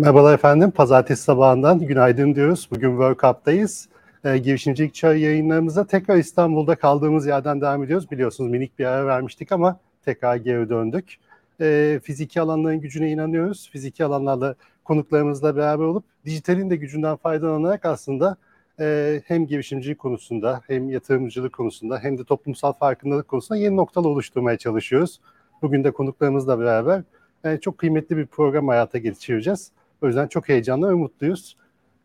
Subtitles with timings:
[0.00, 0.70] Merhabalar efendim.
[0.70, 2.68] Pazartesi sabahından günaydın diyoruz.
[2.70, 3.88] Bugün World Cup'tayız.
[4.24, 8.10] E, girişimcilik çağı yayınlarımıza tekrar İstanbul'da kaldığımız yerden devam ediyoruz.
[8.10, 11.16] Biliyorsunuz minik bir ara vermiştik ama tekrar geri döndük.
[11.60, 13.70] E, fiziki alanların gücüne inanıyoruz.
[13.72, 18.36] Fiziki alanlarla konuklarımızla beraber olup dijitalin de gücünden faydalanarak aslında
[18.80, 24.58] e, hem girişimcilik konusunda hem yatırımcılık konusunda hem de toplumsal farkındalık konusunda yeni noktalar oluşturmaya
[24.58, 25.20] çalışıyoruz.
[25.62, 27.02] Bugün de konuklarımızla beraber
[27.44, 29.72] e, çok kıymetli bir program hayata geçireceğiz.
[30.02, 31.56] O yüzden çok heyecanlı ve mutluyuz.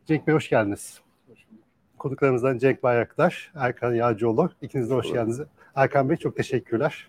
[0.05, 0.99] Cenk Bey hoş geldiniz.
[1.97, 4.49] Konuklarımızdan Cenk Bayraktar, Erkan Yağcıoğlu.
[4.61, 5.41] İkiniz de hoş geldiniz.
[5.75, 7.07] Erkan Bey çok teşekkürler.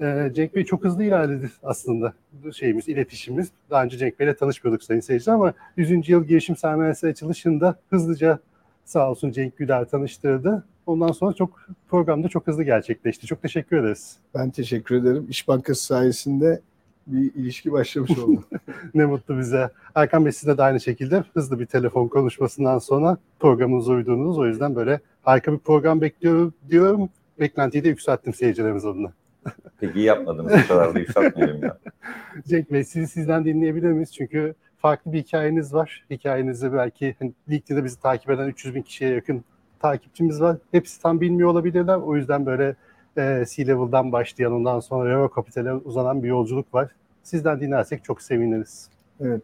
[0.00, 2.12] Ee, Cenk Bey çok hızlı ilerledi aslında
[2.52, 3.48] şeyimiz, iletişimimiz.
[3.70, 6.08] Daha önce Cenk Bey'le tanışmıyorduk sayın seyirciler ama 100.
[6.08, 8.38] yıl girişim sermayesi açılışında hızlıca
[8.84, 10.64] sağ olsun Cenk Güler tanıştırdı.
[10.86, 13.26] Ondan sonra çok programda çok hızlı gerçekleşti.
[13.26, 14.16] Çok teşekkür ederiz.
[14.34, 15.26] Ben teşekkür ederim.
[15.30, 16.60] İş Bankası sayesinde
[17.06, 18.44] bir ilişki başlamış oldu.
[18.94, 19.70] ne mutlu bize.
[19.94, 24.38] Erkan Bey size de aynı şekilde hızlı bir telefon konuşmasından sonra programınıza uyduğunuz.
[24.38, 27.08] O yüzden böyle harika bir program bekliyorum diyorum.
[27.40, 29.12] Beklentiyi de yükselttim seyircilerimiz adına.
[29.80, 30.52] Peki iyi yapmadınız.
[30.64, 31.78] Bu kadar da yükseltmeyelim ya.
[32.48, 34.12] Cenk Bey sizi sizden dinleyebilir miyiz?
[34.12, 36.04] Çünkü farklı bir hikayeniz var.
[36.10, 39.44] Hikayenizi belki hani, LinkedIn'de bizi takip eden 300 bin kişiye yakın
[39.80, 40.56] takipçimiz var.
[40.70, 41.96] Hepsi tam bilmiyor olabilirler.
[41.96, 42.76] O yüzden böyle
[43.16, 46.90] e, C-Level'dan başlayan ondan sonra Euro Capital'e uzanan bir yolculuk var.
[47.22, 48.88] Sizden dinlersek çok seviniriz.
[49.20, 49.42] Evet.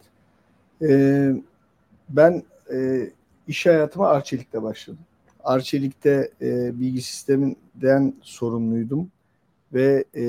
[0.83, 1.33] Ee,
[2.09, 2.43] ben
[2.73, 3.11] e,
[3.49, 5.01] iş hayatıma Arçelik'te başladım.
[5.45, 9.11] Arçelik'te e, bilgi sisteminden sorumluydum
[9.73, 10.25] ve e,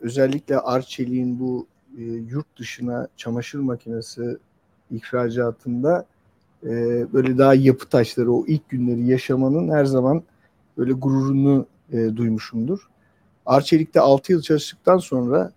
[0.00, 1.66] özellikle Arçelik'in bu
[1.98, 4.36] e, yurt dışına çamaşır makinesi
[4.90, 6.06] ihracatında
[6.64, 6.68] e,
[7.12, 10.22] böyle daha yapı taşları o ilk günleri yaşamanın her zaman
[10.78, 12.88] böyle gururunu e, duymuşumdur.
[13.46, 15.52] Arçelik'te 6 yıl çalıştıktan sonra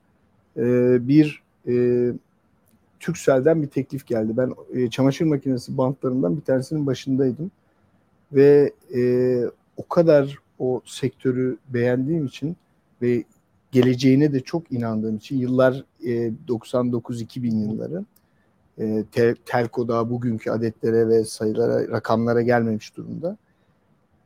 [0.57, 1.73] e, bir e,
[2.99, 4.37] Türkcell'den bir teklif geldi.
[4.37, 7.51] Ben e, çamaşır makinesi bantlarından bir tanesinin başındaydım.
[8.31, 9.01] Ve e,
[9.77, 12.57] o kadar o sektörü beğendiğim için
[13.01, 13.23] ve
[13.71, 18.05] geleceğine de çok inandığım için yıllar e, 99-2000 yılları
[18.79, 23.37] e, tel, telko daha bugünkü adetlere ve sayılara, rakamlara gelmemiş durumda.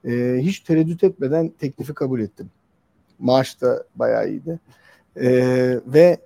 [0.05, 2.49] E, hiç tereddüt etmeden teklifi kabul ettim.
[3.19, 4.59] Maaş da bayağı iyiydi.
[5.15, 5.29] E,
[5.85, 6.19] ve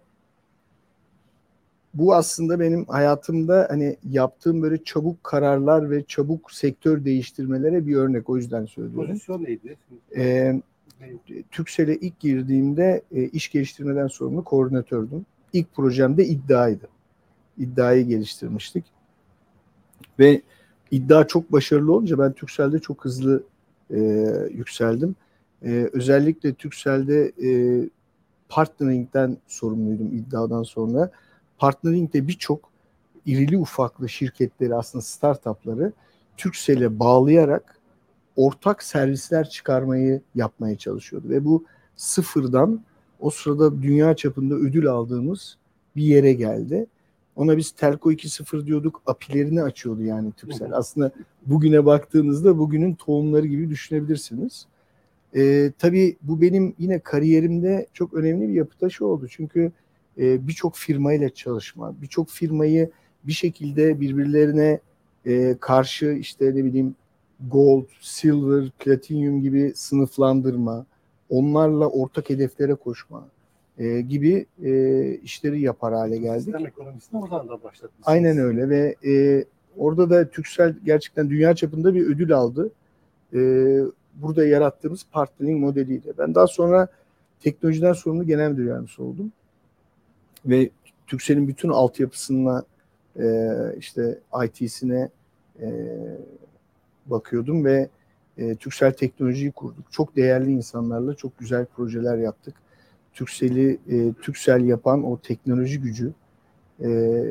[1.95, 8.29] bu aslında benim hayatımda hani yaptığım böyle çabuk kararlar ve çabuk sektör değiştirmelere bir örnek.
[8.29, 9.07] O yüzden söylüyorum.
[9.07, 9.77] Pozisyon neydi?
[10.15, 10.61] Ee,
[11.51, 15.25] Türksel'e ilk girdiğimde e, iş geliştirmeden sorumlu koordinatördüm.
[15.53, 16.87] İlk projemde iddiaydı.
[17.57, 18.85] İddiayı geliştirmiştik.
[20.19, 20.41] Ve
[20.91, 23.43] iddia çok başarılı olunca ben Türksel'de çok hızlı
[23.91, 23.99] e,
[24.51, 25.15] yükseldim.
[25.65, 27.49] E, özellikle Türksel'de e,
[28.49, 31.11] partnering'den sorumluydum iddiadan sonra.
[31.57, 32.69] Partnering'de birçok
[33.25, 35.93] irili ufaklı şirketleri aslında startupları
[36.37, 37.79] Türksel'e bağlayarak
[38.35, 41.29] ortak servisler çıkarmayı yapmaya çalışıyordu.
[41.29, 41.65] Ve bu
[41.95, 42.83] sıfırdan
[43.19, 45.57] o sırada dünya çapında ödül aldığımız
[45.95, 46.87] bir yere geldi.
[47.35, 49.01] Ona biz Telco 2.0 diyorduk.
[49.05, 50.73] Apilerini açıyordu yani Türksel.
[50.73, 51.11] Aslında
[51.45, 54.65] bugüne baktığınızda bugünün tohumları gibi düşünebilirsiniz.
[55.35, 59.27] Ee, tabii bu benim yine kariyerimde çok önemli bir yapı taşı oldu.
[59.29, 59.71] Çünkü
[60.17, 62.91] e, birçok firmayla çalışma, birçok firmayı
[63.23, 64.79] bir şekilde birbirlerine
[65.25, 66.95] e, karşı işte ne bileyim
[67.51, 70.85] gold, silver, platinum gibi sınıflandırma,
[71.29, 73.27] onlarla ortak hedeflere koşma
[73.77, 76.43] e, gibi e, işleri yapar hale geldik.
[76.43, 78.03] Sistem ekonomisini oradan da başlatmışsınız.
[78.05, 79.45] Aynen öyle ve e,
[79.77, 82.71] orada da Türksel gerçekten dünya çapında bir ödül aldı.
[83.33, 83.39] E,
[84.15, 86.13] burada yarattığımız partnering modeliyle.
[86.17, 86.87] Ben daha sonra
[87.39, 89.31] teknolojiden sorumlu genel müdür yardımcısı oldum.
[90.45, 90.69] Ve
[91.07, 92.63] Türksel'in bütün altyapısına
[93.19, 95.09] e, işte IT'sine
[95.61, 95.67] e,
[97.05, 97.89] bakıyordum ve
[98.37, 99.91] e, Türksel teknolojiyi kurduk.
[99.91, 102.55] Çok değerli insanlarla çok güzel projeler yaptık.
[103.15, 106.13] Türksel'i e, Türksel yapan o teknoloji gücü
[106.83, 106.89] e,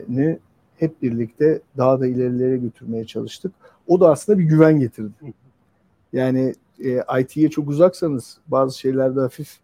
[0.09, 0.39] ne
[0.77, 3.53] hep birlikte daha da ilerilere götürmeye çalıştık.
[3.87, 5.35] O da aslında bir güven getirdi.
[6.13, 6.55] Yani
[6.85, 9.59] e, IT'ye çok uzaksanız bazı şeylerde hafif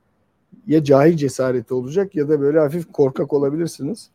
[0.67, 4.11] ya cahil cesareti olacak ya da böyle hafif korkak olabilirsiniz.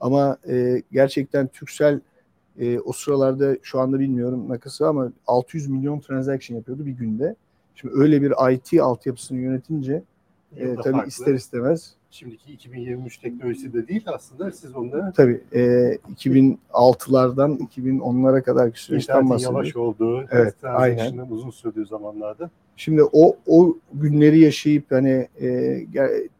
[0.00, 2.00] Ama e, gerçekten Türksel
[2.58, 7.36] e, o sıralarda şu anda bilmiyorum nakısı ama 600 milyon transaction yapıyordu bir günde.
[7.74, 10.02] Şimdi öyle bir IT altyapısını yönetince
[10.56, 11.08] e, tabii farklı.
[11.08, 15.60] ister istemez Şimdiki 2023 teknolojisi de değil aslında siz onları tabii e,
[16.14, 19.56] 2006'lardan 2010'lara kadarki süreçten bahsediyoruz.
[19.56, 22.50] yavaş olduğu, Evet, transaction'ın uzun sürdüğü zamanlarda.
[22.76, 25.86] Şimdi o o günleri yaşayıp hani e,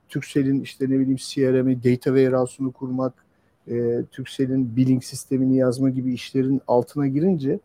[0.09, 3.13] Turkcell'in işte ne bileyim CRM'i, data warehouse'unu kurmak,
[3.69, 7.59] e, Türkcell'in billing sistemini yazma gibi işlerin altına girince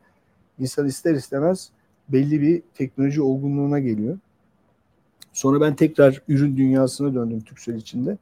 [0.59, 1.69] insan ister istemez
[2.09, 4.17] belli bir teknoloji olgunluğuna geliyor.
[5.35, 8.17] Sonra ben tekrar ürün dünyasına döndüm Türkcell içinde.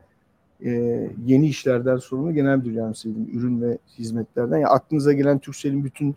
[0.66, 3.30] Ee, yeni işlerden sorumlu genel müdür yardımcısıydım.
[3.34, 4.58] Ürün ve hizmetlerden.
[4.58, 6.16] Yani aklınıza gelen Türkcell'in bütün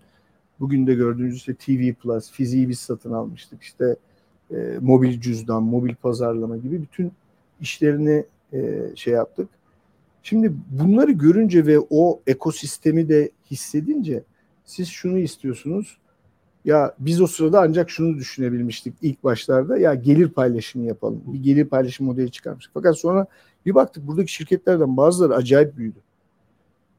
[0.60, 3.62] bugün de gördüğünüz işte TV Plus, fiziği biz satın almıştık.
[3.62, 3.96] İşte
[4.50, 7.12] e, mobil cüzdan, mobil pazarlama gibi bütün
[7.60, 9.48] işlerini e, şey yaptık.
[10.22, 14.22] Şimdi bunları görünce ve o ekosistemi de hissedince
[14.64, 15.98] siz şunu istiyorsunuz.
[16.66, 19.78] Ya biz o sırada ancak şunu düşünebilmiştik ilk başlarda.
[19.78, 21.22] Ya gelir paylaşımı yapalım.
[21.26, 22.74] Bir gelir paylaşım modeli çıkarmıştık.
[22.74, 23.26] Fakat sonra
[23.66, 25.98] bir baktık buradaki şirketlerden bazıları acayip büyüdü.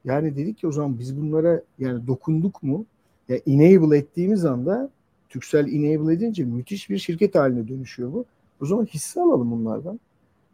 [0.06, 2.86] Yani dedik ki o zaman biz bunlara yani dokunduk mu?
[3.30, 4.90] Ya enable ettiğimiz anda
[5.30, 8.26] Türksel enable edince müthiş bir şirket haline dönüşüyor bu.
[8.62, 10.00] O zaman hisse alalım bunlardan.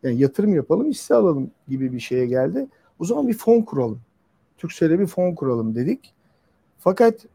[0.03, 2.67] Yani yatırım yapalım, hisse alalım gibi bir şeye geldi.
[2.99, 3.99] O zaman bir fon kuralım.
[4.57, 6.13] Türksel'e bir fon kuralım dedik.
[6.79, 7.25] Fakat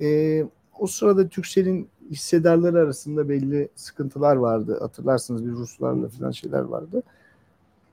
[0.00, 0.46] e,
[0.78, 4.78] o sırada Türksel'in hissedarları arasında belli sıkıntılar vardı.
[4.80, 7.02] Hatırlarsınız bir Ruslarla falan şeyler vardı.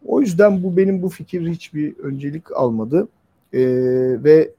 [0.06, 3.08] O yüzden bu benim bu fikir hiçbir öncelik almadı.
[3.54, 3.62] E,
[4.24, 4.52] ve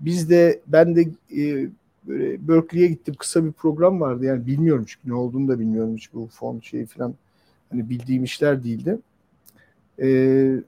[0.00, 1.00] biz de ben de
[1.36, 1.68] e,
[2.08, 3.14] böyle Berkeley'e gittim.
[3.18, 4.24] Kısa bir program vardı.
[4.24, 7.14] Yani bilmiyorum çünkü ne olduğunu da bilmiyorum hiç bu fon şeyi falan.
[7.70, 8.98] Hani bildiğim işler değildi.
[10.00, 10.62] Ee,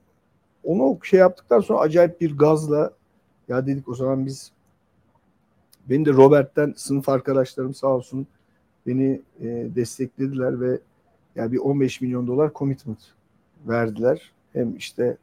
[0.63, 2.91] onu şey yaptıktan sonra acayip bir gazla
[3.47, 4.51] ya dedik o zaman biz
[5.89, 8.27] beni de Robert'ten sınıf arkadaşlarım sağ olsun
[8.87, 9.45] beni e,
[9.75, 10.79] desteklediler ve
[11.35, 12.99] yani bir 15 milyon dolar commitment
[13.67, 14.31] verdiler.
[14.53, 15.17] Hem işte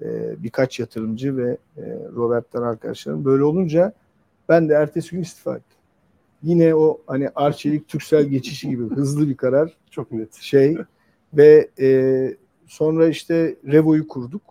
[0.00, 1.82] e, birkaç yatırımcı ve e,
[2.14, 3.24] Robert'ten arkadaşlarım.
[3.24, 3.92] Böyle olunca
[4.48, 5.78] ben de ertesi gün istifa ettim.
[6.42, 9.72] Yine o hani Arçelik Türksel geçişi gibi hızlı bir karar.
[9.90, 10.34] Çok net.
[10.34, 10.76] Şey
[11.34, 12.36] ve e,
[12.66, 14.42] sonra işte Revo'yu kurduk.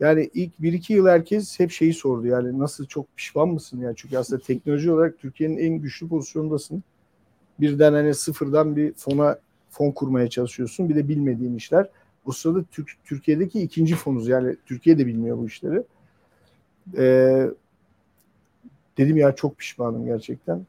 [0.00, 2.26] Yani ilk bir iki yıl herkes hep şeyi sordu.
[2.26, 3.80] Yani nasıl çok pişman mısın?
[3.80, 6.82] Yani çünkü aslında teknoloji olarak Türkiye'nin en güçlü pozisyondasın.
[7.60, 9.38] Birden hani sıfırdan bir fona
[9.70, 10.88] fon kurmaya çalışıyorsun.
[10.88, 11.88] Bir de bilmediğin işler.
[12.26, 14.28] Bu sırada Türk, Türkiye'deki ikinci fonuz.
[14.28, 15.82] Yani Türkiye de bilmiyor bu işleri.
[16.96, 17.50] Ee,
[18.98, 20.66] dedim ya çok pişmanım gerçekten.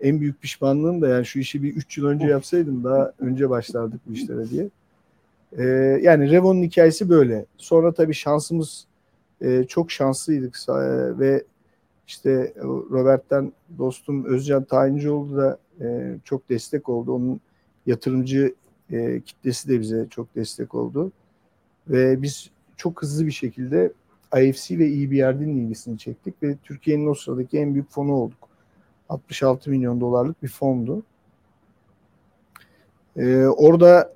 [0.00, 4.00] En büyük pişmanlığım da yani şu işi bir 3 yıl önce yapsaydım daha önce başlardık
[4.06, 4.68] bu işlere diye.
[5.52, 5.64] Ee,
[6.02, 7.46] yani Revo'nun hikayesi böyle.
[7.56, 8.86] Sonra tabii şansımız
[9.40, 10.72] e, çok şanslıydık e,
[11.18, 11.44] ve
[12.06, 12.54] işte
[12.90, 17.12] Robert'ten dostum Özcan Tayincioğlu da e, çok destek oldu.
[17.12, 17.40] Onun
[17.86, 18.54] yatırımcı
[18.90, 21.12] e, kitlesi de bize çok destek oldu.
[21.88, 23.92] Ve biz çok hızlı bir şekilde
[24.36, 28.48] IFC ve EBRD'nin ilgisini çektik ve Türkiye'nin o sıradaki en büyük fonu olduk.
[29.08, 31.02] 66 milyon dolarlık bir fondu.
[33.16, 34.15] Ee, orada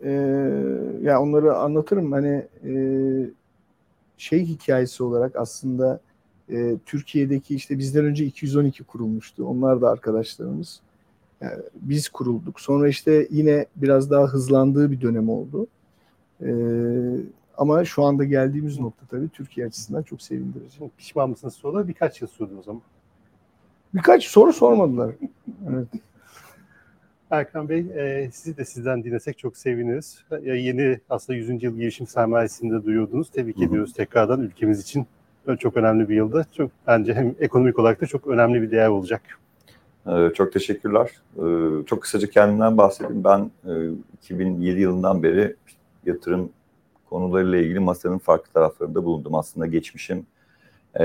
[0.00, 0.10] e,
[1.02, 2.74] ya onları anlatırım hani e,
[4.18, 6.00] şey hikayesi olarak aslında
[6.50, 9.46] e, Türkiye'deki işte bizden önce 212 kurulmuştu.
[9.46, 10.80] Onlar da arkadaşlarımız.
[11.40, 12.60] Yani biz kurulduk.
[12.60, 15.66] Sonra işte yine biraz daha hızlandığı bir dönem oldu.
[16.42, 16.50] E,
[17.58, 20.90] ama şu anda geldiğimiz nokta tabii Türkiye açısından çok sevindirici.
[20.98, 22.82] Pişman mısınız sonra birkaç yıl sürdü o zaman.
[23.94, 25.14] Birkaç soru sormadılar.
[25.70, 25.88] Evet.
[27.30, 30.24] Erkan Bey, e, sizi de sizden dinlesek çok seviniriz.
[30.44, 31.62] E, yeni aslında 100.
[31.62, 33.30] yıl girişim sermayesinde duyuyordunuz.
[33.30, 33.64] Tebrik Hı hı.
[33.64, 35.06] ediyoruz tekrardan ülkemiz için.
[35.58, 36.44] Çok önemli bir yılda.
[36.56, 39.22] Çok bence hem ekonomik olarak da çok önemli bir değer olacak.
[40.06, 41.10] Ee, Çok teşekkürler.
[41.36, 43.24] Ee, Çok kısaca kendimden bahsedeyim.
[43.24, 43.72] Ben e,
[44.22, 45.56] 2007 yılından beri
[46.06, 46.50] yatırım
[47.10, 49.34] konularıyla ilgili masanın farklı taraflarında bulundum.
[49.34, 50.26] Aslında geçmişim
[51.00, 51.04] e,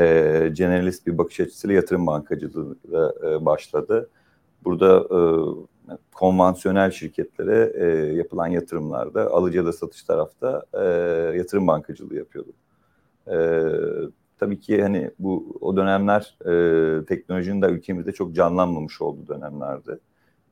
[0.53, 4.09] generalist bir bakış açısıyla yatırım bankacılığıyla e, başladı.
[4.63, 5.19] Burada e,
[6.13, 10.83] konvansiyonel şirketlere e, yapılan yatırımlarda alıcı ya da satış tarafta e,
[11.37, 12.53] yatırım bankacılığı yapıyordum.
[13.27, 13.37] E,
[14.39, 19.99] tabii ki hani bu o dönemler e, teknolojinin de ülkemizde çok canlanmamış olduğu dönemlerde.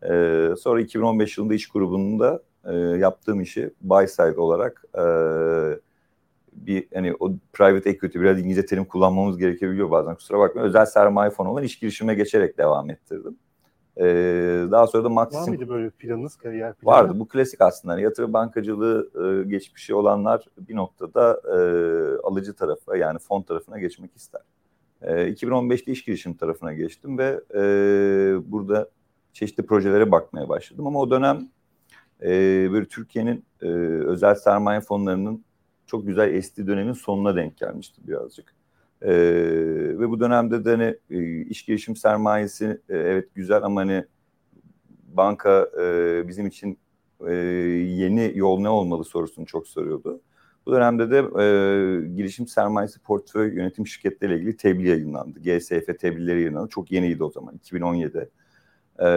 [0.04, 5.04] E, sonra 2015 yılında iş grubunda e, yaptığım işi buy side olarak e,
[6.54, 10.68] bir hani o private equity biraz İngilizce terim kullanmamız gerekebiliyor bazen kusura bakmayın.
[10.68, 13.38] Özel sermaye fonu olan iş girişime geçerek devam ettirdim.
[14.00, 14.06] E,
[14.72, 16.96] daha sonra da Var Maxim mıydı böyle planınız, kariyer planı?
[16.96, 17.20] Vardı.
[17.20, 17.94] Bu klasik aslında.
[17.94, 21.58] Yani yatırım bankacılığı e, geçmişi olanlar bir noktada e,
[22.24, 24.42] alıcı tarafa yani fon tarafına geçmek ister.
[25.02, 27.62] E, 2015'te iş girişim tarafına geçtim ve e,
[28.52, 28.90] burada
[29.34, 30.88] çeşitli projelere bakmaya başladım.
[30.88, 31.48] Ama o dönem
[32.22, 32.30] e,
[32.72, 33.68] böyle Türkiye'nin e,
[34.06, 35.44] özel sermaye fonlarının
[35.86, 38.57] çok güzel estiği dönemin sonuna denk gelmişti birazcık.
[39.02, 39.12] E,
[40.00, 44.06] ve bu dönemde de hani e, iş girişim sermayesi e, evet güzel ama hani
[45.08, 46.80] banka e, bizim için
[47.28, 50.22] e, yeni yol ne olmalı sorusunu çok soruyordu.
[50.66, 55.40] Bu dönemde de e, girişim sermayesi portföy yönetim şirketleriyle ilgili tebliğ yayınlandı.
[55.40, 56.70] GSF tebliğleri yayınlandı.
[56.70, 58.30] Çok yeniydi o zaman 2017'de.
[59.00, 59.10] E,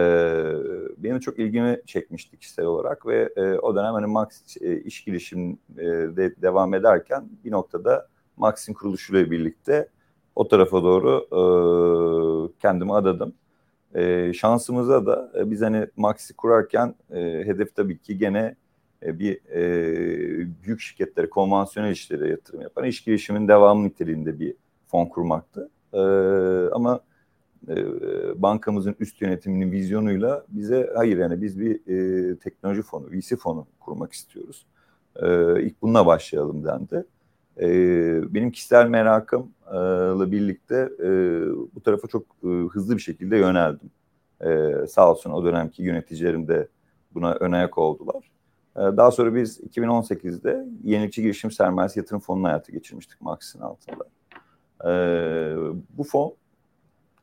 [0.97, 6.41] benim çok ilgimi çekmişti kişisel olarak ve e, o dönem hani Max e, iş girişimde
[6.41, 8.07] devam ederken bir noktada
[8.41, 9.89] Max'in kuruluşuyla birlikte
[10.35, 11.41] o tarafa doğru e,
[12.61, 13.33] kendimi adadım.
[13.95, 18.55] E, şansımıza da e, biz hani Max'i kurarken e, hedef tabii ki gene
[19.05, 24.55] e, bir e, büyük şirketlere, konvansiyonel işlere yatırım yapan iş girişimin devamı niteliğinde bir
[24.87, 25.69] fon kurmaktı.
[25.93, 25.99] E,
[26.71, 26.99] ama
[27.67, 27.75] e,
[28.41, 34.13] bankamızın üst yönetiminin vizyonuyla bize hayır yani biz bir e, teknoloji fonu, VC fonu kurmak
[34.13, 34.65] istiyoruz.
[35.15, 35.27] E,
[35.61, 37.05] ilk bununla başlayalım dendi.
[37.59, 37.67] E,
[38.33, 41.09] benim kişisel merakımla birlikte e,
[41.75, 43.91] bu tarafa çok e, hızlı bir şekilde yöneldim.
[44.41, 46.67] E, sağ olsun o dönemki yöneticilerim de
[47.13, 48.31] buna ön ayak oldular.
[48.75, 54.03] E, daha sonra biz 2018'de yenilikçi girişim sermayesi yatırım fonunu hayata geçirmiştik Max'in altında.
[54.85, 54.93] E,
[55.97, 56.35] bu fon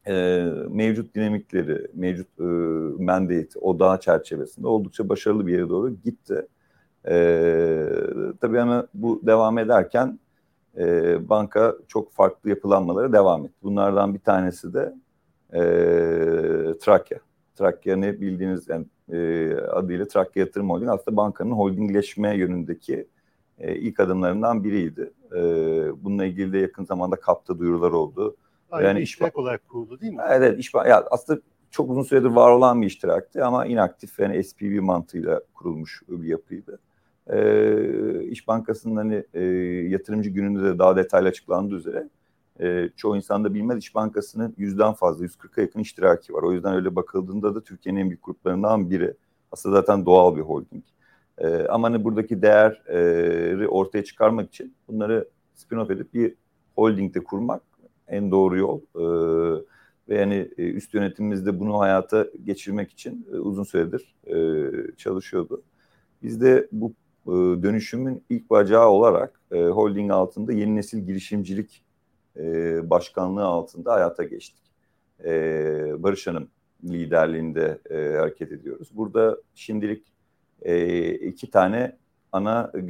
[0.07, 2.45] e, mevcut dinamikleri, mevcut e,
[3.05, 6.47] mandate, odağı çerçevesinde oldukça başarılı bir yere doğru gitti.
[7.09, 7.87] E,
[8.41, 10.19] tabii ama bu devam ederken
[10.79, 13.55] e, banka çok farklı yapılanmalara devam etti.
[13.63, 14.95] Bunlardan bir tanesi de
[15.53, 15.61] e,
[16.81, 17.19] Trakya.
[17.55, 23.09] Trakya ne bildiğiniz yani, e, adıyla Trakya Yatırım Holding aslında bankanın holdingleşme yönündeki
[23.59, 25.13] e, ilk adımlarından biriydi.
[25.33, 25.41] E,
[26.05, 28.37] bununla ilgili de yakın zamanda kapta duyurular oldu.
[28.71, 30.23] Aynı yani iştirak iş, olarak kuruldu değil mi?
[30.29, 34.81] Evet, iş, ya aslında çok uzun süredir var olan bir iştiraktı ama inaktif yani SPV
[34.83, 36.79] mantığıyla kurulmuş bir yapıydı.
[37.33, 39.45] E, İş Bankası'nın hani e,
[39.89, 42.09] yatırımcı gününde de daha detaylı açıklandığı üzere
[42.61, 46.43] e, çoğu insan da bilmez İş Bankası'nın yüzden fazla 140'a yakın iştiraki var.
[46.43, 49.15] O yüzden öyle bakıldığında da Türkiye'nin en büyük gruplarından biri.
[49.53, 50.85] Aslında zaten doğal bir holding.
[51.39, 56.35] E, ama hani buradaki değeri ortaya çıkarmak için bunları spin-off edip bir
[56.75, 57.63] holdingde kurmak
[58.09, 58.81] en doğru yol.
[58.81, 59.05] E,
[60.09, 65.63] ve yani üst yönetimimiz de bunu hayata geçirmek için e, uzun süredir e, çalışıyordu.
[66.23, 66.93] Biz de bu
[67.29, 71.83] e, dönüşümün ilk bacağı olarak e, holding altında yeni nesil girişimcilik
[72.37, 74.63] e, başkanlığı altında hayata geçtik.
[75.25, 75.33] E,
[76.03, 76.49] Barış Hanım
[76.85, 78.91] liderliğinde e, hareket ediyoruz.
[78.93, 80.13] Burada şimdilik
[80.63, 81.97] e, iki tane
[82.33, 82.81] ana e,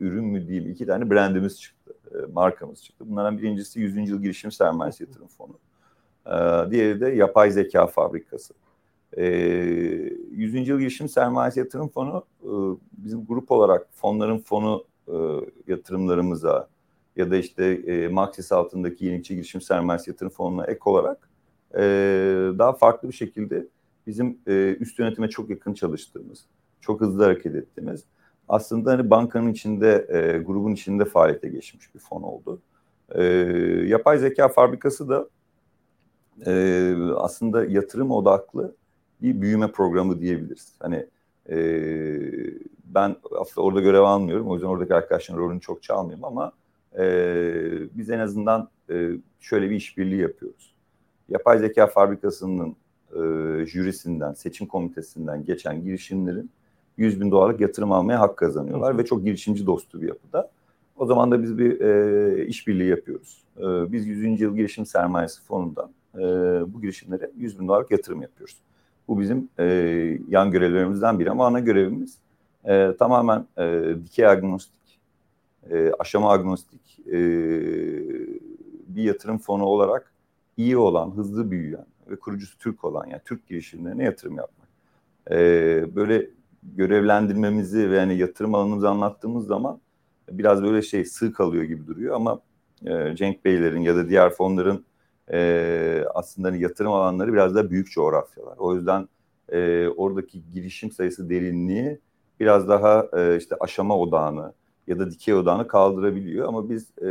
[0.00, 3.04] ürün mü değil, iki tane brandimiz çıktı, e, markamız çıktı.
[3.08, 4.08] Bunlardan birincisi 100.
[4.10, 5.58] Yıl Girişim Sermayesi Yatırım Fonu.
[6.26, 8.54] E, diğeri de Yapay Zeka Fabrikası.
[9.16, 9.24] E,
[10.30, 10.68] 100.
[10.68, 12.50] Yıl Girişim Sermayesi Yatırım Fonu e,
[12.92, 15.14] bizim grup olarak fonların fonu e,
[15.66, 16.68] yatırımlarımıza
[17.16, 21.30] ya da işte e, Maxis altındaki yenilikçi girişim sermayesi yatırım fonuna ek olarak
[21.74, 21.80] e,
[22.58, 23.66] daha farklı bir şekilde
[24.06, 26.44] bizim e, üst yönetime çok yakın çalıştığımız,
[26.80, 28.04] çok hızlı hareket ettiğimiz
[28.50, 32.60] aslında hani bankanın içinde, e, grubun içinde faaliyete geçmiş bir fon oldu.
[33.14, 33.22] E,
[33.86, 35.28] yapay zeka fabrikası da
[36.46, 38.74] e, aslında yatırım odaklı
[39.22, 40.72] bir büyüme programı diyebiliriz.
[40.80, 41.06] Hani
[41.50, 41.56] e,
[42.84, 44.48] ben aslında orada görev almıyorum.
[44.48, 46.52] O yüzden oradaki arkadaşların rolünü çok çalmayayım ama
[46.98, 47.04] e,
[47.98, 49.10] biz en azından e,
[49.40, 50.74] şöyle bir işbirliği yapıyoruz.
[51.28, 52.76] Yapay zeka fabrikasının
[53.12, 53.20] e,
[53.66, 56.50] jürisinden, seçim komitesinden geçen girişimlerin
[56.96, 60.50] 100 bin dolarlık yatırım almaya hak kazanıyorlar ve çok girişimci dostu bir yapıda.
[60.96, 63.44] O zaman da biz bir e, işbirliği yapıyoruz.
[63.58, 64.40] E, biz 100.
[64.40, 66.20] yıl girişim sermayesi fonundan e,
[66.74, 68.56] bu girişimlere 100 bin dolarlık yatırım yapıyoruz.
[69.10, 69.64] Bu bizim e,
[70.28, 72.18] yan görevlerimizden biri ama ana görevimiz
[72.64, 75.00] e, tamamen e, dikey agnostik,
[75.70, 77.18] e, aşama agnostik e,
[78.88, 80.12] bir yatırım fonu olarak
[80.56, 84.68] iyi olan, hızlı büyüyen ve kurucusu Türk olan yani Türk girişimlerine yatırım yapmak.
[85.30, 85.36] E,
[85.96, 86.30] böyle
[86.62, 89.80] görevlendirmemizi ve yani yatırım alanımızı anlattığımız zaman
[90.30, 92.40] biraz böyle şey sığ kalıyor gibi duruyor ama
[92.86, 94.84] e, Cenk Beylerin ya da diğer fonların
[95.32, 98.56] e, aslında hani yatırım alanları biraz da büyük coğrafyalar.
[98.58, 99.08] O yüzden
[99.52, 101.98] e, oradaki girişim sayısı derinliği
[102.40, 104.52] biraz daha e, işte aşama odağını
[104.86, 106.48] ya da dikey odağını kaldırabiliyor.
[106.48, 107.06] Ama biz e,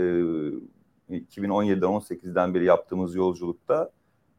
[1.09, 3.91] 2017'den 18'den beri yaptığımız yolculukta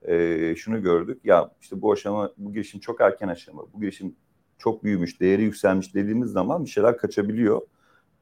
[0.03, 1.21] e, şunu gördük.
[1.25, 3.63] Ya işte bu aşama, bu girişim çok erken aşama.
[3.75, 4.17] Bu girişim
[4.59, 7.61] çok büyümüş, değeri yükselmiş dediğimiz zaman bir şeyler kaçabiliyor.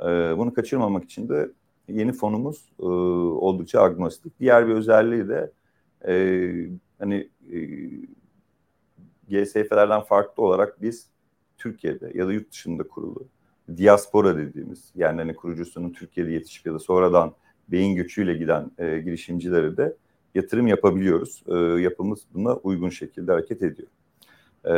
[0.01, 0.05] E,
[0.39, 1.51] bunu kaçırmamak için de
[1.89, 4.41] yeni fonumuz e, oldukça agnostik.
[4.41, 5.53] Diğer bir özelliği de
[6.09, 6.15] e,
[6.99, 7.59] hani e,
[9.29, 11.07] GSF'lerden farklı olarak biz
[11.59, 13.29] Türkiye'de ya da yurt dışında kurulu
[13.77, 17.35] diaspora dediğimiz yani hani kurucusunun Türkiye'de yetişip ya da sonradan
[17.69, 19.97] beyin göçüyle giden e, girişimcilere de
[20.35, 21.43] yatırım yapabiliyoruz.
[21.49, 23.89] E, yapımız buna uygun şekilde hareket ediyor.
[24.65, 24.73] E,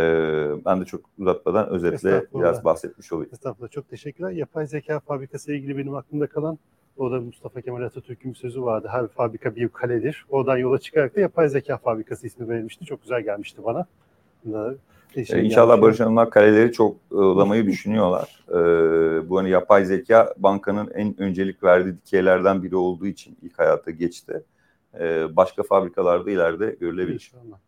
[0.64, 3.30] ben de çok uzatmadan özetle biraz bahsetmiş olayım.
[3.32, 4.30] Estağfurullah çok teşekkürler.
[4.30, 6.58] Yapay zeka fabrikası ile ilgili benim aklımda kalan
[6.96, 8.88] o da Mustafa Kemal Atatürk'ün bir sözü vardı.
[8.90, 10.26] Her fabrika bir kaledir.
[10.28, 12.84] Oradan yola çıkarak da yapay zeka fabrikası ismi verilmişti.
[12.84, 13.86] Çok güzel gelmişti bana.
[15.26, 15.82] Şey İnşallah.
[15.82, 18.44] Barış Hanımlar kaleleri çok ılamayı düşünüyorlar.
[18.48, 23.90] Ee, bu hani yapay zeka bankanın en öncelik verdiği dikeylerden biri olduğu için ilk hayata
[23.90, 24.42] geçti.
[25.00, 27.14] Ee, başka fabrikalarda ileride görülebilir.
[27.14, 27.58] İnşallah.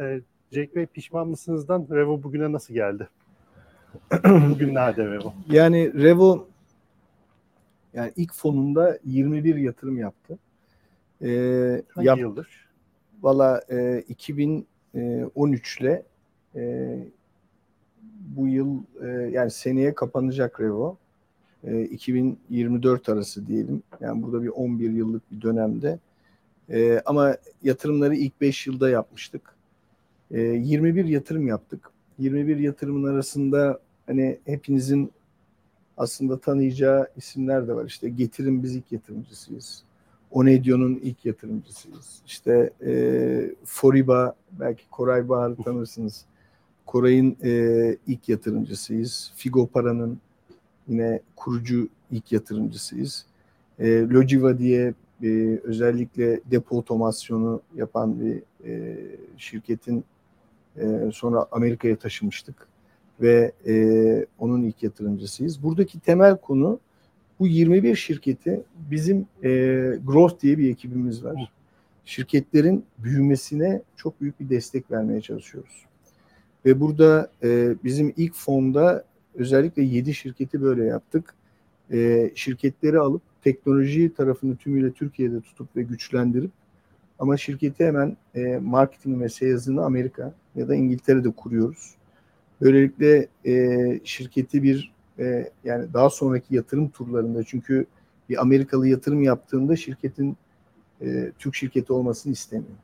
[0.00, 0.20] Ee,
[0.50, 3.08] Cenk Bey pişman mısınızdan Revo bugüne nasıl geldi?
[4.24, 5.32] Bugün nerede Revo?
[5.50, 6.46] Yani Revo
[7.98, 10.38] yani ilk fonunda 21 yatırım yaptı.
[11.22, 12.68] Ee, Hangi yap, yıldır?
[13.22, 16.02] Valla e, 2013 ile
[16.54, 16.94] e,
[18.36, 20.96] bu yıl e, yani seneye kapanacak Revo.
[21.64, 23.82] E, 2024 arası diyelim.
[24.00, 25.98] Yani burada bir 11 yıllık bir dönemde.
[26.70, 29.54] E, ama yatırımları ilk 5 yılda yapmıştık.
[30.30, 31.90] E, 21 yatırım yaptık.
[32.18, 35.12] 21 yatırımın arasında hani hepinizin
[35.98, 37.84] aslında tanıyacağı isimler de var.
[37.84, 39.82] İşte Getir'in biz ilk yatırımcısıyız.
[40.30, 42.22] Onedio'nun ilk yatırımcısıyız.
[42.26, 46.24] İşte e, Foriba, belki Koray Bahar'ı tanırsınız.
[46.86, 49.32] Koray'ın e, ilk yatırımcısıyız.
[49.36, 50.18] Figo Para'nın
[50.88, 53.26] yine kurucu ilk yatırımcısıyız.
[53.78, 58.96] E, Logiva diye e, özellikle depo otomasyonu yapan bir e,
[59.36, 60.04] şirketin
[60.76, 62.68] e, sonra Amerika'ya taşımıştık
[63.20, 65.62] ve e, onun ilk yatırımcısıyız.
[65.62, 66.80] Buradaki temel konu
[67.38, 69.48] bu 21 şirketi bizim e,
[70.04, 71.52] Growth diye bir ekibimiz var.
[72.04, 75.84] Şirketlerin büyümesine çok büyük bir destek vermeye çalışıyoruz.
[76.66, 79.04] Ve burada e, bizim ilk fonda
[79.34, 81.34] özellikle 7 şirketi böyle yaptık.
[81.92, 86.50] E, şirketleri alıp teknoloji tarafını tümüyle Türkiye'de tutup ve güçlendirip
[87.18, 91.94] ama şirketi hemen e, marketing ve sales'ını Amerika ya da İngiltere'de kuruyoruz.
[92.60, 97.86] Böylelikle e, şirketi bir e, yani daha sonraki yatırım turlarında çünkü
[98.28, 100.36] bir Amerikalı yatırım yaptığında şirketin
[101.02, 102.76] e, Türk şirketi olmasını istemiyor.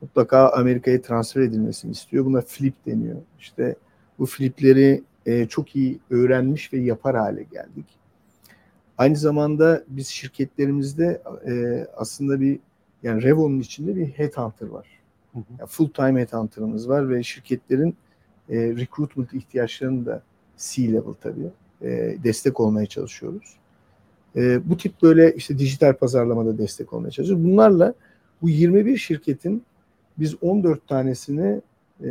[0.00, 2.24] Mutlaka Amerika'ya transfer edilmesini istiyor.
[2.24, 3.16] Buna flip deniyor.
[3.38, 3.76] İşte
[4.18, 7.86] bu flipleri e, çok iyi öğrenmiş ve yapar hale geldik.
[8.98, 12.58] Aynı zamanda biz şirketlerimizde e, aslında bir
[13.02, 14.86] yani Revo'nun içinde bir headhunter var.
[15.32, 15.42] Hı hı.
[15.58, 17.96] Yani full time headhunter'ımız var ve şirketlerin
[18.48, 20.22] e, recruitment ihtiyaçlarını da
[20.56, 21.50] C-level tabii
[21.82, 23.56] e, destek olmaya çalışıyoruz.
[24.36, 27.44] E, bu tip böyle işte dijital pazarlamada destek olmaya çalışıyoruz.
[27.44, 27.94] Bunlarla
[28.42, 29.62] bu 21 şirketin
[30.18, 31.60] biz 14 tanesini
[32.04, 32.10] e,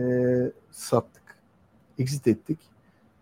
[0.72, 1.22] sattık.
[2.00, 2.60] Exit ettik.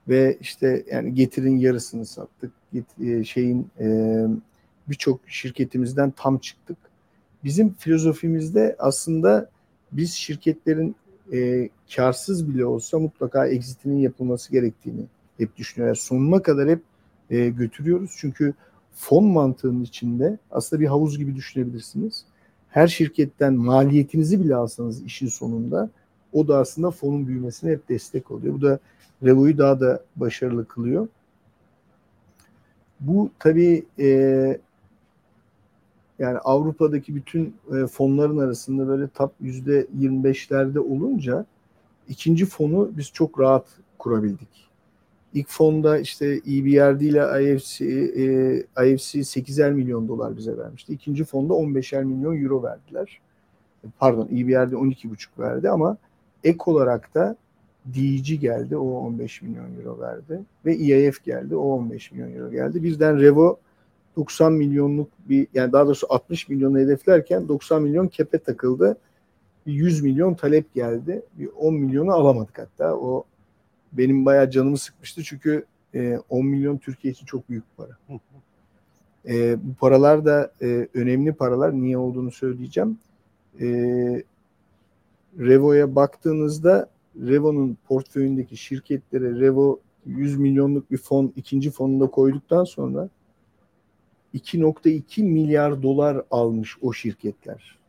[0.08, 2.52] Ve işte yani getirin yarısını sattık.
[2.74, 3.88] Get, e, şeyin e,
[4.90, 6.78] birçok şirketimizden tam çıktık.
[7.44, 9.50] Bizim filozofimizde aslında
[9.92, 10.96] biz şirketlerin
[11.34, 15.06] e, karsız bile olsa mutlaka exitinin yapılması gerektiğini
[15.38, 16.00] hep düşünüyoruz.
[16.00, 16.82] Sonuna kadar hep
[17.30, 18.16] e, götürüyoruz.
[18.18, 18.54] Çünkü
[18.94, 22.26] fon mantığının içinde aslında bir havuz gibi düşünebilirsiniz.
[22.70, 25.90] Her şirketten maliyetinizi bile alsanız işin sonunda
[26.34, 28.54] o da aslında fonun büyümesine hep destek oluyor.
[28.54, 28.80] Bu da
[29.24, 31.08] Revo'yu daha da başarılı kılıyor.
[33.00, 34.60] Bu tabii e,
[36.20, 41.46] yani Avrupa'daki bütün e, fonların arasında böyle top yüzde 25'lerde olunca
[42.10, 43.66] ikinci fonu biz çok rahat
[43.98, 44.70] kurabildik.
[45.34, 50.94] İlk fonda işte EBRD ile IFC, e, IFC 8'er milyon dolar bize vermişti.
[50.94, 53.20] İkinci fonda 15'er milyon euro verdiler.
[54.00, 55.98] Pardon EBRD 12,5 verdi ama
[56.44, 57.36] ek olarak da
[57.94, 62.84] DG geldi o 15 milyon euro verdi ve EIF geldi o 15 milyon euro geldi.
[62.84, 63.60] Birden Revo
[64.20, 68.98] 90 milyonluk bir yani daha doğrusu 60 milyonu hedeflerken 90 milyon kepe takıldı.
[69.68, 71.22] Bir 100 milyon talep geldi.
[71.40, 72.96] Bir 10 milyonu alamadık hatta.
[72.96, 73.24] O
[73.94, 77.98] benim bayağı canımı sıkmıştı çünkü e, 10 milyon Türkiye için çok büyük para.
[79.28, 81.74] E, bu paralar da e, önemli paralar.
[81.74, 82.98] Niye olduğunu söyleyeceğim.
[83.62, 83.68] E,
[85.40, 93.10] Revo'ya baktığınızda Revo'nun portföyündeki şirketlere Revo 100 milyonluk bir fon ikinci fonunda koyduktan sonra
[94.36, 97.80] 2.2 milyar dolar almış o şirketler.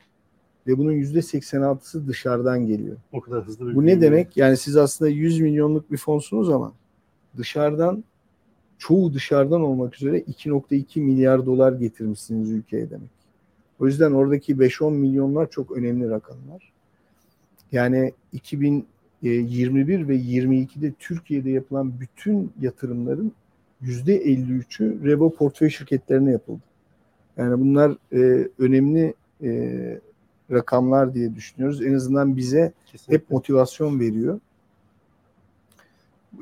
[0.66, 2.96] Ve bunun %86'sı dışarıdan geliyor.
[3.12, 4.36] O kadar hızlı bir Bu ne demek?
[4.36, 6.72] Yani siz aslında 100 milyonluk bir fonsunuz ama
[7.36, 8.04] dışarıdan
[8.78, 13.10] çoğu dışarıdan olmak üzere 2.2 milyar dolar getirmişsiniz ülkeye demek.
[13.80, 16.72] O yüzden oradaki 5-10 milyonlar çok önemli rakamlar.
[17.72, 23.32] Yani 2021 ve 22'de Türkiye'de yapılan bütün yatırımların
[23.82, 26.60] %53'ü Revo portföy şirketlerine yapıldı.
[27.36, 30.00] Yani bunlar e, önemli e,
[30.50, 31.82] rakamlar diye düşünüyoruz.
[31.82, 33.14] En azından bize Kesinlikle.
[33.14, 34.40] hep motivasyon veriyor.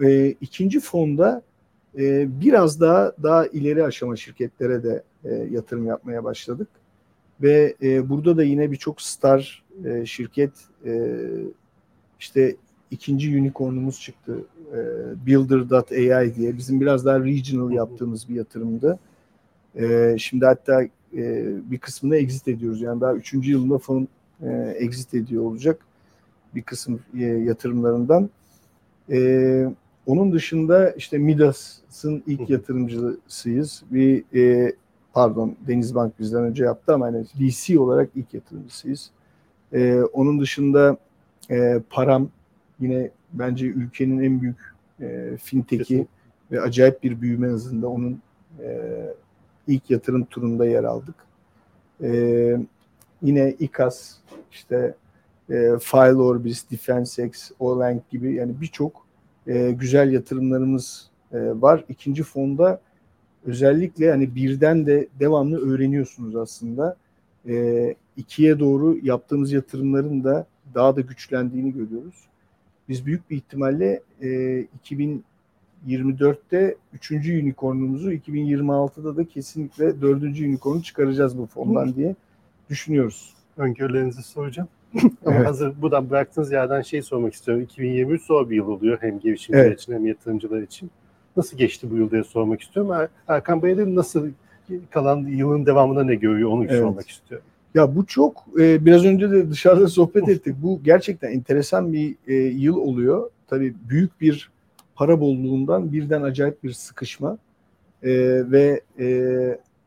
[0.02, 1.42] E, ikinci fonda
[1.98, 6.68] e, biraz daha daha ileri aşama şirketlere de e, yatırım yapmaya başladık.
[7.42, 10.50] Ve e, burada da yine birçok star e, şirket
[10.84, 11.16] e,
[12.20, 12.56] işte
[12.90, 14.44] ikinci unicornumuz çıktı.
[14.72, 14.78] E,
[15.26, 16.56] Builder.ai diye.
[16.56, 18.98] Bizim biraz daha regional yaptığımız bir yatırımdı.
[19.76, 20.90] E, şimdi hatta e,
[21.70, 22.80] bir kısmını exit ediyoruz.
[22.80, 24.08] Yani daha üçüncü yılında fon
[24.42, 25.78] e, exit ediyor olacak
[26.54, 28.30] bir kısım e, yatırımlarından.
[29.10, 29.68] E,
[30.06, 33.82] onun dışında işte Midas'ın ilk yatırımcısıyız.
[33.90, 34.72] Bir e,
[35.12, 39.10] pardon Denizbank bizden önce yaptı ama hani VC olarak ilk yatırımcısıyız.
[39.72, 40.96] E, onun dışında
[41.50, 42.28] e, Param
[42.80, 46.06] yine bence ülkenin en büyük e, fintech'i
[46.52, 48.20] ve acayip bir büyüme hızında onun
[48.62, 48.98] e,
[49.66, 51.14] ilk yatırım turunda yer aldık.
[52.02, 52.10] E,
[53.22, 54.16] yine İKAS,
[54.52, 54.94] işte
[55.50, 59.06] e, File Orbis, DefenseX, Olenk gibi yani birçok
[59.46, 61.84] e, güzel yatırımlarımız e, var.
[61.88, 62.80] İkinci fonda
[63.44, 66.96] özellikle yani birden de devamlı öğreniyorsunuz aslında.
[67.48, 72.28] E, ikiye doğru yaptığımız yatırımların da daha da güçlendiğini görüyoruz.
[72.88, 74.26] Biz büyük bir ihtimalle e,
[75.88, 82.14] 2024'te üçüncü unicornumuzu 2026'da da kesinlikle dördüncü unicornu çıkaracağız bu fondan diye
[82.70, 83.34] düşünüyoruz.
[83.56, 84.68] Öngörülerinizi soracağım.
[85.26, 85.46] Ama Evet.
[85.46, 87.62] hazır buradan bıraktığınız yerden şey sormak istiyorum.
[87.62, 89.80] 2023 zor bir yıl oluyor hem girişimciler Evet.
[89.80, 90.90] için hem yatırımcılar için.
[91.36, 92.92] Nasıl geçti bu yıl diye sormak istiyorum.
[92.92, 94.28] Er- Erkan Bey'e de nasıl
[94.90, 96.78] kalan yılın devamında ne görüyor onu Evet.
[96.80, 97.46] sormak istiyorum.
[97.74, 100.56] Ya bu çok e, biraz önce de dışarıda sohbet ettik.
[100.62, 103.30] Bu gerçekten enteresan bir e, yıl oluyor.
[103.48, 104.50] Tabii büyük bir
[104.94, 107.38] para bolluğundan birden acayip bir sıkışma
[108.02, 108.10] E,
[108.50, 109.08] ve e,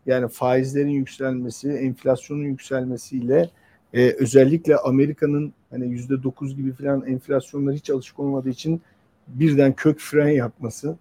[0.06, 3.50] yani faizlerin yükselmesi, enflasyonun yükselmesiyle
[3.94, 8.82] e, özellikle Amerika'nın hani yüzde dokuz gibi falan enflasyonlar hiç alışık olmadığı için
[9.28, 10.96] birden kök fren yapması.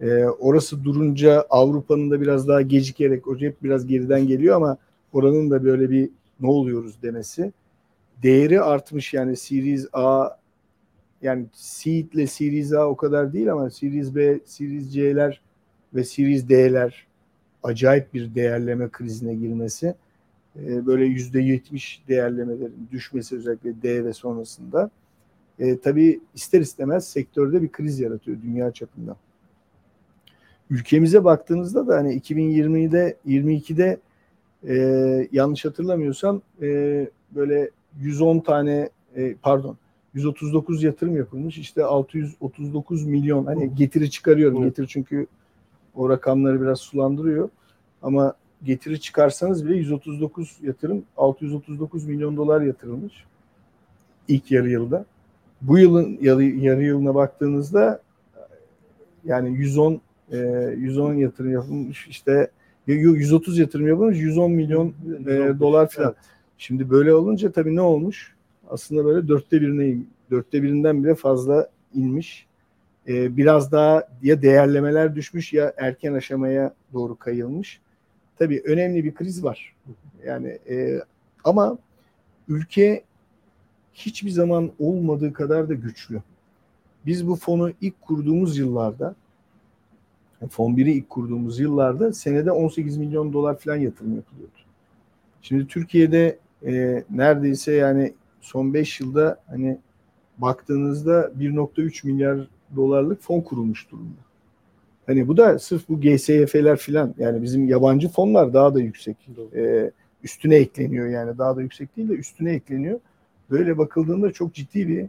[0.00, 4.78] E, orası durunca Avrupa'nın da biraz daha gecikerek, o hep biraz geriden geliyor ama
[5.12, 7.52] oranın da böyle bir ne oluyoruz demesi.
[8.22, 10.28] Değeri artmış yani Series A
[11.22, 15.40] yani Seed ile Series A o kadar değil ama Series B, Series C'ler
[15.94, 17.06] ve Series D'ler
[17.62, 19.94] acayip bir değerleme krizine girmesi.
[20.56, 24.90] e, Böyle yüzde yetmiş değerlemelerin düşmesi özellikle D ve sonrasında.
[25.58, 29.16] E, tabii ister istemez sektörde bir kriz yaratıyor dünya çapında.
[30.70, 33.98] Ülkemize baktığınızda da hani 2020'de 22'de
[34.68, 34.74] e,
[35.32, 37.70] yanlış hatırlamıyorsam e, böyle
[38.00, 39.76] 110 tane e, pardon
[40.14, 41.58] 139 yatırım yapılmış.
[41.58, 43.46] İşte 639 milyon.
[43.46, 44.62] Hani getiri çıkarıyorum.
[44.62, 44.70] Evet.
[44.70, 45.26] getiri çünkü
[45.94, 47.48] o rakamları biraz sulandırıyor.
[48.02, 53.24] Ama getiri çıkarsanız bile 139 yatırım 639 milyon dolar yatırılmış
[54.30, 55.04] ilk yarı yılda.
[55.62, 58.02] Bu yılın yarı, yarı yılına baktığınızda
[59.24, 60.00] yani 110
[60.32, 60.38] e,
[60.76, 62.06] 110 yatırım yapılmış.
[62.08, 62.50] İşte
[62.92, 64.94] 130 yatırım yapılmış 110 milyon
[65.26, 66.08] e, dolar falan.
[66.08, 66.24] Evet.
[66.58, 68.34] Şimdi böyle olunca tabii ne olmuş?
[68.68, 72.46] Aslında böyle dörtte birine in- dörtte birinden bile fazla inmiş.
[73.08, 77.80] Ee, biraz daha ya değerlemeler düşmüş ya erken aşamaya doğru kayılmış.
[78.38, 79.76] Tabii önemli bir kriz var.
[80.26, 81.00] Yani e,
[81.44, 81.78] ama
[82.48, 83.04] ülke
[83.94, 86.22] hiçbir zaman olmadığı kadar da güçlü.
[87.06, 89.14] Biz bu fonu ilk kurduğumuz yıllarda
[90.48, 94.52] Fon 1'i ilk kurduğumuz yıllarda senede 18 milyon dolar falan yatırım yapılıyordu.
[95.42, 99.78] Şimdi Türkiye'de e, neredeyse yani son 5 yılda hani
[100.38, 102.38] baktığınızda 1.3 milyar
[102.76, 104.20] dolarlık fon kurulmuş durumda.
[105.06, 109.16] Hani bu da sırf bu GSYF'ler falan yani bizim yabancı fonlar daha da yüksek.
[109.54, 109.90] E,
[110.24, 113.00] üstüne ekleniyor yani daha da yüksek değil de üstüne ekleniyor.
[113.50, 115.06] Böyle bakıldığında çok ciddi bir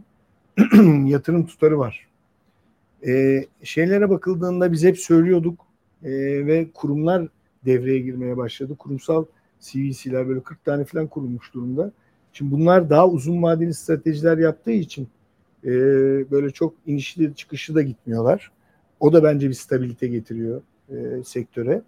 [1.10, 2.06] yatırım tutarı var.
[3.06, 5.60] E, şeylere bakıldığında biz hep söylüyorduk
[6.02, 6.10] e,
[6.46, 7.28] ve kurumlar
[7.64, 8.76] devreye girmeye başladı.
[8.78, 9.24] Kurumsal
[9.60, 11.92] CVC'ler böyle 40 tane falan kurulmuş durumda.
[12.32, 15.08] Şimdi bunlar daha uzun vadeli stratejiler yaptığı için
[15.64, 15.70] e,
[16.30, 18.52] böyle çok inişli çıkışlı da gitmiyorlar.
[19.00, 21.82] O da bence bir stabilite getiriyor e, sektöre.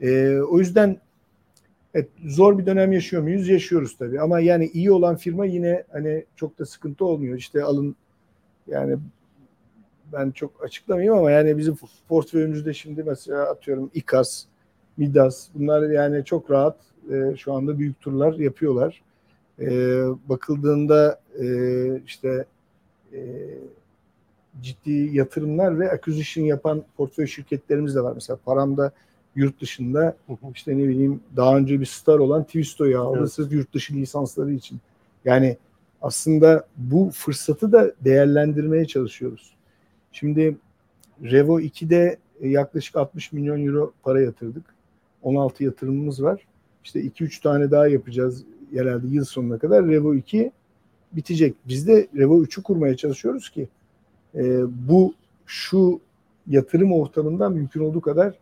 [0.00, 1.00] E, o yüzden
[1.94, 3.48] evet, zor bir dönem yaşıyor muyuz?
[3.48, 4.20] Yaşıyoruz tabii.
[4.20, 7.38] Ama yani iyi olan firma yine hani çok da sıkıntı olmuyor.
[7.38, 7.96] İşte alın
[8.66, 8.98] yani
[10.12, 11.76] ben çok açıklamayayım ama yani bizim
[12.08, 14.44] portföyümüzde şimdi mesela atıyorum İKAS,
[14.96, 16.76] Midas bunlar yani çok rahat
[17.10, 19.02] e, şu anda büyük turlar yapıyorlar.
[19.60, 19.68] E,
[20.28, 21.46] bakıldığında e,
[22.06, 22.44] işte
[23.12, 23.20] e,
[24.62, 28.12] ciddi yatırımlar ve acquisition yapan portföy şirketlerimiz de var.
[28.14, 28.92] Mesela paramda
[29.36, 30.16] yurt dışında
[30.54, 33.32] işte ne bileyim daha önce bir star olan Twisto'yu aldı Evet.
[33.32, 34.78] sırf yurt dışı lisansları için.
[35.24, 35.56] Yani
[36.02, 39.54] aslında bu fırsatı da değerlendirmeye çalışıyoruz.
[40.12, 40.56] Şimdi
[41.22, 44.64] Revo 2'de yaklaşık 60 milyon euro para yatırdık.
[45.22, 46.46] 16 yatırımımız var.
[46.84, 49.86] İşte 2-3 tane daha yapacağız herhalde yıl sonuna kadar.
[49.86, 50.52] Revo 2
[51.12, 51.54] bitecek.
[51.68, 53.68] Biz de Revo 3'ü kurmaya çalışıyoruz ki
[54.34, 55.14] e, bu
[55.46, 56.00] şu
[56.46, 58.34] yatırım ortamından mümkün olduğu kadar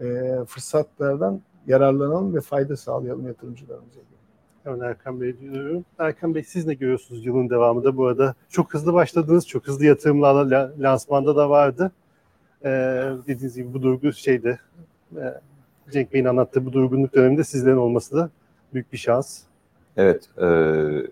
[0.00, 4.00] e, fırsatlardan yararlanalım ve fayda sağlayalım yatırımcılarımıza.
[4.64, 5.84] Hemen Erkan Bey diyorum.
[5.98, 8.34] Erkan Bey siz ne görüyorsunuz yılın devamında bu arada?
[8.48, 11.92] Çok hızlı başladınız, çok hızlı yatırımlarla lansmanda da vardı.
[12.64, 12.68] Ee,
[13.26, 14.58] dediğiniz gibi bu durgu şeyde
[15.16, 15.24] e,
[15.92, 18.30] Cenk Bey'in anlattığı bu durgunluk döneminde sizlerin olması da
[18.74, 19.40] büyük bir şans.
[19.96, 20.28] Evet.
[20.38, 20.44] E,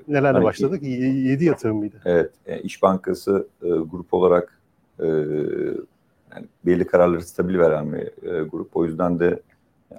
[0.09, 0.83] Nelerle hani, başladık?
[0.83, 1.97] Y- 7 yatırım mıydı?
[2.05, 2.31] Evet.
[2.47, 4.59] Yani İş Bankası e, grup olarak
[5.01, 5.07] e,
[6.35, 8.77] yani belli kararları stabil veren bir e, grup.
[8.77, 9.41] O yüzden de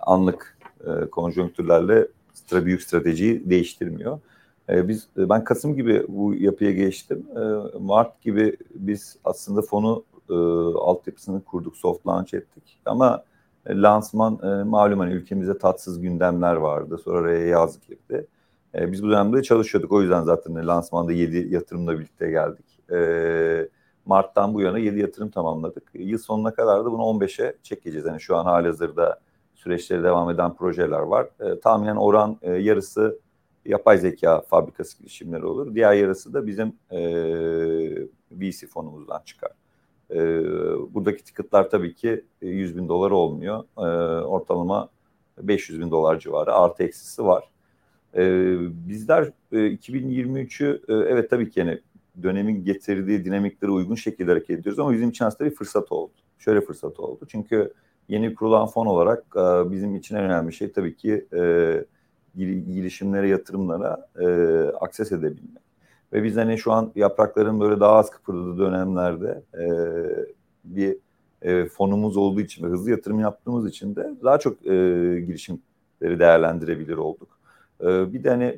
[0.02, 0.58] anlık
[0.88, 2.08] e, konjonktürlerle
[2.50, 4.20] stra büyük stratejiyi değiştirmiyor.
[4.70, 7.26] E, biz e, ben Kasım gibi bu yapıya geçtim.
[7.36, 7.40] E,
[7.80, 10.34] Mart gibi biz aslında fonu e,
[10.80, 12.82] altyapısını kurduk, soft launch ettik.
[12.86, 13.24] Ama
[13.66, 16.98] e, lansman e, malum hani ülkemizde tatsız gündemler vardı.
[16.98, 18.28] Sonra araya yaz girdi.
[18.76, 19.92] E, biz bu dönemde çalışıyorduk.
[19.92, 22.66] O yüzden zaten lansmanda 7 yatırımla birlikte geldik.
[22.92, 23.70] E,
[24.06, 25.84] Mart'tan bu yana 7 yatırım tamamladık.
[25.94, 28.06] Yıl sonuna kadar da bunu 15'e çekeceğiz.
[28.06, 29.20] Yani şu an halihazırda
[29.60, 31.30] süreçleri devam eden projeler var.
[31.40, 33.20] E, tahminen oran e, yarısı
[33.66, 35.76] yapay zeka fabrikası girişimleri olur.
[35.76, 37.00] Diğer yarısı da bizim e,
[38.32, 39.52] VC fonumuzdan çıkar.
[40.12, 40.18] E,
[40.94, 43.64] buradaki ticketlar tabii ki 100 bin dolar olmuyor.
[43.78, 43.82] E,
[44.26, 44.90] ortalama
[45.38, 47.52] 500 bin dolar civarı artı eksisi var.
[48.16, 48.22] E,
[48.88, 51.80] bizler e, 2023'ü e, evet tabii ki yani
[52.24, 56.14] dönemin getirdiği dinamiklere uygun şekilde hareket ediyoruz ama bizim için aslında bir fırsat oldu.
[56.38, 57.26] Şöyle fırsat oldu.
[57.28, 57.74] Çünkü
[58.10, 61.86] yeni kurulan fon olarak e, bizim için en önemli şey tabii ki e,
[62.36, 64.28] girişimlere, yatırımlara e,
[64.80, 65.64] akses edebilmek.
[66.14, 69.66] Ve biz hani şu an yaprakların böyle daha az kıpırdadığı dönemlerde e,
[70.64, 70.98] bir
[71.42, 74.70] e, fonumuz olduğu için ve hızlı yatırım yaptığımız için de daha çok e,
[75.20, 77.40] girişimleri değerlendirebilir olduk.
[77.82, 78.58] E, bir de hani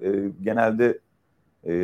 [0.00, 0.98] e, genelde
[1.64, 1.74] e,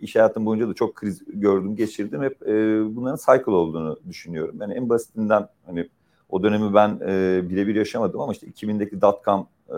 [0.00, 2.22] iş hayatım boyunca da çok kriz gördüm, geçirdim.
[2.22, 4.56] Hep e, bunların cycle olduğunu düşünüyorum.
[4.60, 5.88] Yani en basitinden hani
[6.30, 9.74] o dönemi ben e, birebir yaşamadım ama işte 2000'deki dot-com e,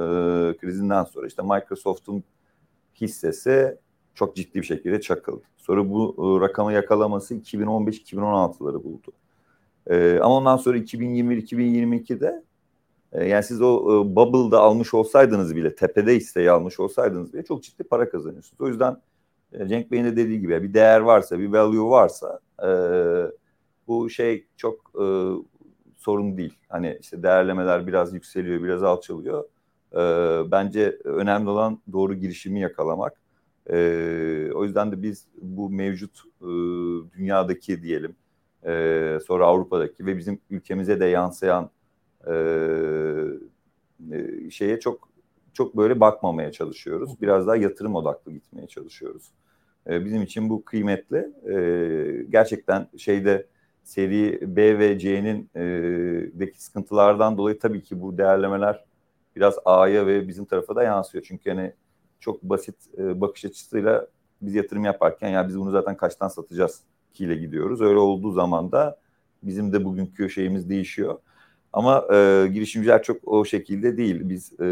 [0.56, 2.24] krizinden sonra işte Microsoft'un
[3.00, 3.78] hissesi
[4.14, 5.42] çok ciddi bir şekilde çakıldı.
[5.56, 9.12] Sonra bu e, rakamı yakalaması 2015-2016'ları buldu.
[9.86, 12.42] E, ama ondan sonra 2021-2022'de
[13.12, 17.62] e, yani siz o e, bubble'da almış olsaydınız bile, tepede hisseyi almış olsaydınız bile çok
[17.62, 18.60] ciddi para kazanıyorsunuz.
[18.60, 18.96] O yüzden
[19.52, 22.70] e, Cenk Bey'in de dediği gibi bir değer varsa, bir value varsa e,
[23.88, 25.04] bu şey çok e,
[26.02, 26.58] sorun değil.
[26.68, 29.44] Hani işte değerlemeler biraz yükseliyor, biraz alçalıyor.
[29.92, 29.98] E,
[30.50, 33.20] bence önemli olan doğru girişimi yakalamak.
[33.70, 33.76] E,
[34.54, 36.46] o yüzden de biz bu mevcut e,
[37.18, 38.16] dünyadaki diyelim,
[38.66, 41.70] e, sonra Avrupa'daki ve bizim ülkemize de yansıyan
[42.26, 42.32] e,
[44.12, 45.08] e, şeye çok
[45.52, 47.20] çok böyle bakmamaya çalışıyoruz.
[47.20, 49.32] Biraz daha yatırım odaklı gitmeye çalışıyoruz.
[49.90, 51.32] E, bizim için bu kıymetli.
[51.52, 53.46] E, gerçekten şeyde
[53.82, 58.84] seri B ve C'nin e, sıkıntılardan dolayı tabii ki bu değerlemeler
[59.36, 61.24] biraz A'ya ve bizim tarafa da yansıyor.
[61.28, 61.72] Çünkü hani
[62.20, 64.06] çok basit e, bakış açısıyla
[64.42, 66.80] biz yatırım yaparken ya biz bunu zaten kaçtan satacağız
[67.14, 67.80] kiyle gidiyoruz.
[67.80, 68.98] Öyle olduğu zaman da
[69.42, 71.18] bizim de bugünkü şeyimiz değişiyor.
[71.72, 74.20] Ama e, girişimciler çok o şekilde değil.
[74.28, 74.66] Biz e,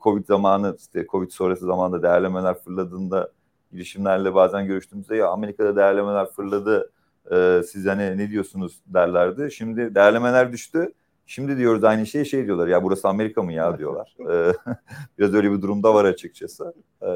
[0.00, 3.32] Covid zamanı, işte Covid sonrası zamanda değerlemeler fırladığında
[3.72, 6.92] girişimlerle bazen görüştüğümüzde ya Amerika'da değerlemeler fırladı,
[7.32, 9.52] e, siz hani ne diyorsunuz derlerdi.
[9.52, 10.92] Şimdi değerlemeler düştü.
[11.26, 14.16] Şimdi diyoruz aynı şeyi şey diyorlar ya burası Amerika mı ya diyorlar.
[14.30, 14.52] E,
[15.18, 16.74] biraz öyle bir durumda var açıkçası.
[17.02, 17.10] E,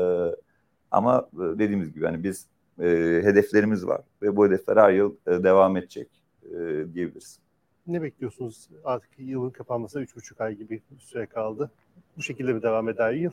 [0.90, 2.46] ama dediğimiz gibi hani biz
[2.80, 2.86] e,
[3.24, 6.08] hedeflerimiz var ve bu hedefler her yıl e, devam edecek
[6.44, 6.54] e,
[6.94, 7.40] diyebiliriz
[7.88, 8.68] ne bekliyorsunuz?
[8.84, 11.70] Artık yılın kapanmasına 3,5 ay gibi bir süre kaldı.
[12.16, 13.30] Bu şekilde mi devam eder yıl?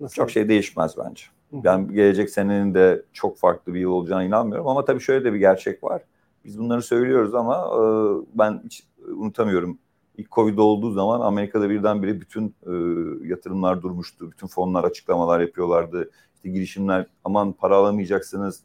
[0.00, 0.14] Nasıl?
[0.14, 1.24] Çok şey değişmez bence.
[1.52, 4.68] Ben gelecek senenin de çok farklı bir yıl olacağına inanmıyorum.
[4.68, 6.02] Ama tabii şöyle de bir gerçek var.
[6.44, 7.80] Biz bunları söylüyoruz ama e,
[8.38, 9.78] ben hiç unutamıyorum.
[10.16, 12.72] İlk Covid olduğu zaman Amerika'da birdenbire bütün e,
[13.28, 14.30] yatırımlar durmuştu.
[14.30, 16.10] Bütün fonlar açıklamalar yapıyorlardı.
[16.34, 18.62] İşte girişimler aman para alamayacaksınız.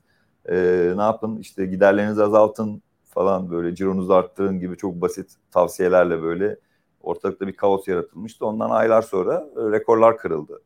[0.50, 0.56] E,
[0.96, 1.38] ne yapın?
[1.38, 6.58] İşte giderlerinizi azaltın falan böyle cironuzu arttırın gibi çok basit tavsiyelerle böyle
[7.02, 8.46] ortalıkta bir kaos yaratılmıştı.
[8.46, 10.62] Ondan aylar sonra e, rekorlar kırıldı.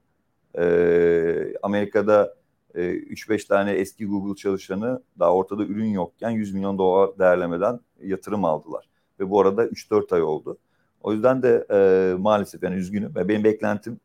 [0.58, 2.36] Ee, Amerika'da
[2.76, 8.46] e, 3-5 tane eski Google çalışanı daha ortada ürün yokken 100 milyon dolar değerlemeden yatırım
[8.46, 8.90] aldılar.
[9.20, 10.58] Ve bu arada 3-4 ay oldu.
[11.02, 13.16] O yüzden de e, maalesef yani üzgünüm.
[13.16, 14.00] ve Benim beklentim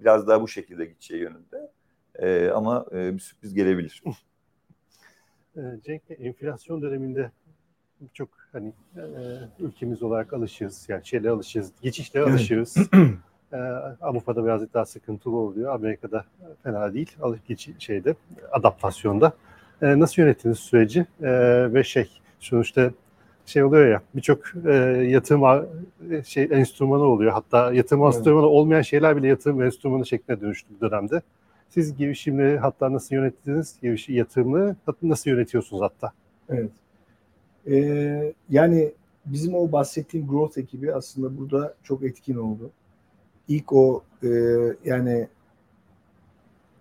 [0.00, 1.70] biraz daha bu şekilde gideceği yönünde.
[2.14, 4.02] E, ama e, bir sürpriz gelebilir.
[5.84, 7.30] Cenk, enflasyon döneminde
[8.12, 9.02] çok hani e,
[9.58, 10.86] ülkemiz olarak alışığız.
[10.88, 11.72] Yani şeyle alışığız.
[11.82, 12.32] Geçişlere Evet.
[12.34, 12.76] alışığız.
[13.52, 13.56] E,
[14.00, 15.74] Avrupa'da biraz daha sıkıntılı oluyor.
[15.74, 16.24] Amerika'da
[16.62, 17.16] fena değil.
[17.22, 18.14] Alıp geçi şeyde
[18.52, 19.32] adaptasyonda.
[19.82, 21.00] E, nasıl yönettiniz süreci?
[21.22, 21.30] E,
[21.74, 22.08] ve şey
[22.40, 22.90] sonuçta
[23.46, 24.72] şey oluyor ya birçok e,
[25.08, 25.64] yatırım a-
[26.24, 27.32] şey enstrümanı oluyor.
[27.32, 28.14] Hatta yatırım Evet.
[28.14, 31.22] enstrümanı olmayan şeyler bile yatırım enstrümanı şekline dönüştü bu dönemde.
[31.68, 33.76] Siz girişimleri hatta nasıl yönettiniz?
[33.82, 36.12] Girişi yatırımı hatta nasıl yönetiyorsunuz hatta?
[36.48, 36.70] Evet.
[37.70, 38.92] Ee, yani
[39.26, 42.70] bizim o bahsettiğim growth ekibi aslında burada çok etkin oldu.
[43.50, 44.28] İlk o e,
[44.84, 45.28] yani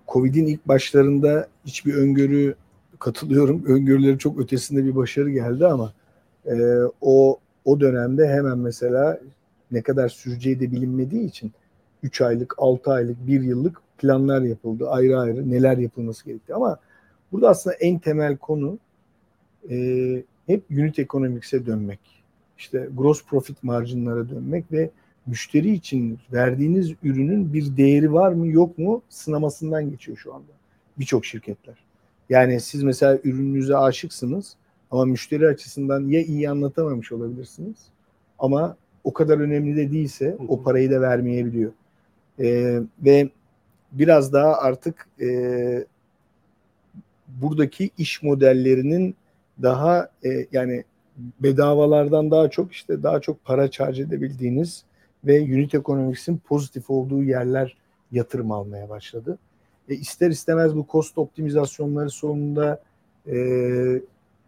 [0.07, 2.55] Covid'in ilk başlarında hiçbir öngörü
[2.99, 3.65] katılıyorum.
[3.65, 5.93] Öngörüleri çok ötesinde bir başarı geldi ama
[6.45, 6.55] e,
[7.01, 9.19] o o dönemde hemen mesela
[9.71, 11.51] ne kadar süreceği de bilinmediği için
[12.03, 14.89] 3 aylık, 6 aylık, 1 yıllık planlar yapıldı.
[14.89, 16.53] Ayrı ayrı neler yapılması gerekti.
[16.53, 16.79] Ama
[17.31, 18.77] burada aslında en temel konu
[19.69, 19.75] e,
[20.47, 21.99] hep unit economics'e dönmek.
[22.57, 24.89] İşte gross profit marjinlara dönmek ve
[25.25, 30.51] müşteri için verdiğiniz ürünün bir değeri var mı yok mu sınamasından geçiyor şu anda
[30.99, 31.75] birçok şirketler.
[32.29, 34.55] Yani siz mesela ürününüze aşıksınız
[34.91, 37.77] ama müşteri açısından ya iyi anlatamamış olabilirsiniz
[38.39, 41.71] ama o kadar önemli de değilse o parayı da vermeyebiliyor.
[42.39, 43.29] Ee, ve
[43.91, 45.85] biraz daha artık e,
[47.27, 49.15] buradaki iş modellerinin
[49.61, 50.83] daha e, yani
[51.39, 54.83] bedavalardan daha çok işte daha çok para charge edebildiğiniz
[55.23, 57.77] ve unit economics'in pozitif olduğu yerler
[58.11, 59.37] yatırım almaya başladı.
[59.89, 62.83] E, ister istemez bu cost optimizasyonları sonunda
[63.27, 63.37] e,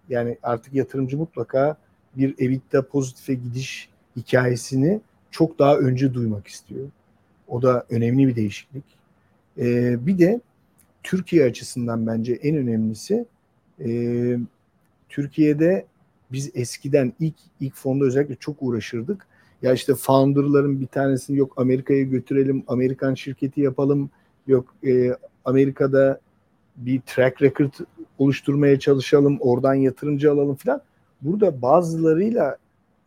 [0.09, 1.77] yani artık yatırımcı mutlaka
[2.17, 6.89] bir EBITDA pozitife gidiş hikayesini çok daha önce duymak istiyor.
[7.47, 8.83] O da önemli bir değişiklik.
[9.57, 10.41] E, bir de
[11.03, 13.25] Türkiye açısından bence en önemlisi
[13.85, 14.37] e,
[15.09, 15.85] Türkiye'de
[16.31, 19.27] biz eskiden ilk ilk fonda özellikle çok uğraşırdık.
[19.61, 24.09] Ya işte founder'ların bir tanesini yok Amerika'ya götürelim, Amerikan şirketi yapalım,
[24.47, 25.11] yok e,
[25.45, 26.19] Amerika'da
[26.77, 27.73] bir track record
[28.19, 30.81] oluşturmaya çalışalım, oradan yatırımcı alalım filan.
[31.21, 32.57] Burada bazılarıyla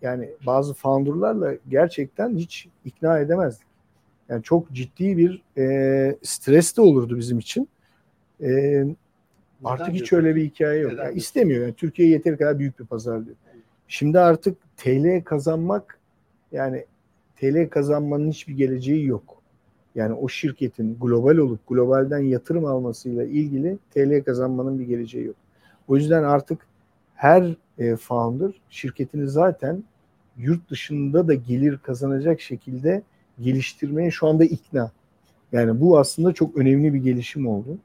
[0.02, 3.66] yani bazı founder'larla gerçekten hiç ikna edemezdik.
[4.28, 7.68] Yani çok ciddi bir e, stres de olurdu bizim için.
[8.42, 8.84] E,
[9.64, 10.92] artık hiç öyle bir hikaye yok.
[10.92, 11.62] Neden Yani istemiyor.
[11.62, 13.36] Yani Türkiye yeteri kadar büyük bir pazar diyor.
[13.88, 15.98] Şimdi artık TL kazanmak
[16.54, 16.84] yani
[17.36, 19.42] TL kazanmanın hiçbir geleceği yok.
[19.94, 25.36] Yani o şirketin global olup globalden yatırım almasıyla ilgili TL kazanmanın bir geleceği yok.
[25.88, 26.66] O yüzden artık
[27.14, 29.84] her e, founder şirketini zaten
[30.36, 33.02] yurt dışında da gelir kazanacak şekilde
[33.40, 34.90] geliştirmeye şu anda ikna.
[35.52, 37.78] Yani bu aslında çok önemli bir gelişim oldu.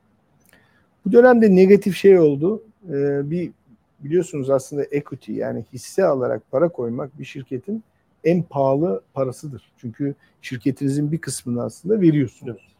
[1.06, 2.64] Bu dönemde negatif şey oldu.
[2.90, 3.52] Ee, bir
[4.00, 7.84] biliyorsunuz aslında equity yani hisse alarak para koymak bir şirketin
[8.24, 9.72] en pahalı parasıdır.
[9.78, 12.76] Çünkü şirketinizin bir kısmını aslında veriyorsunuz.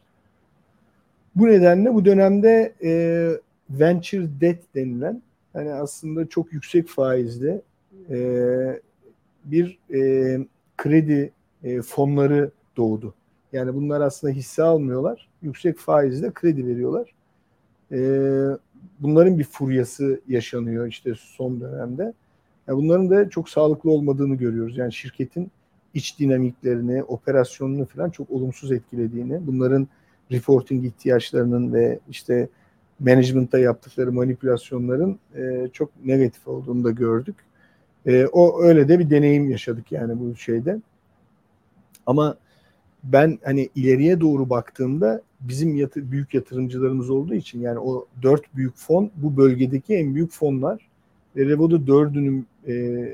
[1.36, 2.92] Bu nedenle bu dönemde e,
[3.70, 5.22] venture debt denilen
[5.54, 7.62] yani aslında çok yüksek faizli
[8.10, 8.80] e,
[9.44, 10.38] bir e,
[10.76, 11.32] kredi
[11.62, 13.14] e, fonları doğdu.
[13.52, 15.28] Yani bunlar aslında hisse almıyorlar.
[15.42, 17.14] Yüksek faizle kredi veriyorlar.
[17.92, 18.00] E,
[19.00, 22.12] bunların bir furyası yaşanıyor işte son dönemde.
[22.70, 24.78] Yani bunların da çok sağlıklı olmadığını görüyoruz.
[24.78, 25.50] Yani şirketin
[25.94, 29.88] iç dinamiklerini, operasyonunu falan çok olumsuz etkilediğini, bunların
[30.32, 32.48] reporting ihtiyaçlarının ve işte
[33.00, 37.36] management'ta yaptıkları manipülasyonların e, çok negatif olduğunu da gördük.
[38.06, 40.80] E, o öyle de bir deneyim yaşadık yani bu şeyde.
[42.06, 42.36] Ama
[43.04, 48.76] ben hani ileriye doğru baktığımda bizim yatı, büyük yatırımcılarımız olduğu için yani o dört büyük
[48.76, 50.89] fon bu bölgedeki en büyük fonlar
[51.36, 53.06] ve Revo'da dördünün e,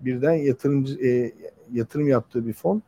[0.00, 1.32] birden yatırımcı e,
[1.72, 2.82] yatırım yaptığı bir fon.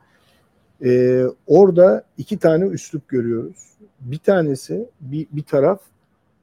[0.85, 3.71] E, orada iki tane üslup görüyoruz.
[4.01, 5.81] Bir tanesi bir, bir taraf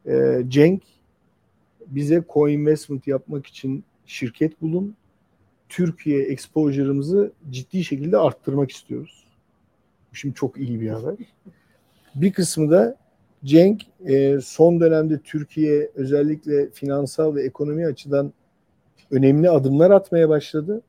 [0.05, 0.83] e, Cenk
[1.87, 4.95] bize co-investment yapmak için şirket bulun.
[5.69, 9.27] Türkiye exposure'ımızı ciddi şekilde arttırmak istiyoruz.
[10.13, 11.15] Şimdi çok iyi bir haber.
[12.15, 12.97] Bir kısmı da
[13.45, 18.33] Cenk e, son dönemde Türkiye özellikle finansal ve ekonomi açıdan
[19.11, 20.81] önemli adımlar atmaya başladı.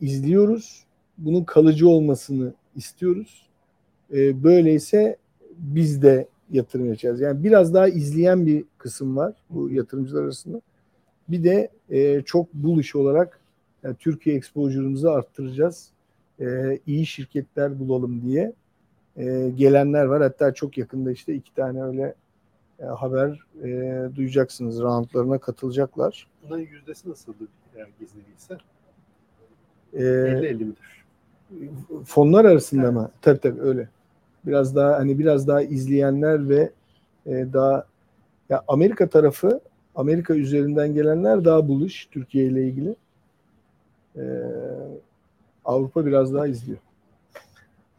[0.00, 0.84] İzliyoruz.
[1.18, 3.46] Bunun kalıcı olmasını istiyoruz.
[4.12, 5.16] E, böyleyse
[5.58, 7.20] biz de yatırım yapacağız.
[7.20, 10.60] Yani biraz daha izleyen bir kısım var bu yatırımcılar arasında.
[11.28, 13.40] Bir de e, çok bullish olarak
[13.82, 15.90] yani Türkiye exposure'ımızı arttıracağız.
[16.40, 18.52] E, iyi şirketler bulalım diye
[19.20, 20.22] e, gelenler var.
[20.22, 22.14] Hatta çok yakında işte iki tane öyle
[22.78, 24.80] e, haber e, duyacaksınız.
[24.80, 26.26] Roundlarına katılacaklar.
[26.44, 28.58] Bunların yüzdesi nasıldı eğer gizli değilse?
[29.92, 31.00] E, 50-50 midir?
[32.04, 33.10] fonlar arasında mı?
[33.22, 33.88] Tabii tabii öyle.
[34.46, 36.70] Biraz daha hani biraz daha izleyenler ve
[37.26, 37.86] e, daha
[38.48, 39.60] ya Amerika tarafı
[39.94, 42.96] Amerika üzerinden gelenler daha buluş Türkiye ile ilgili.
[44.16, 44.22] E,
[45.64, 46.78] Avrupa biraz daha izliyor.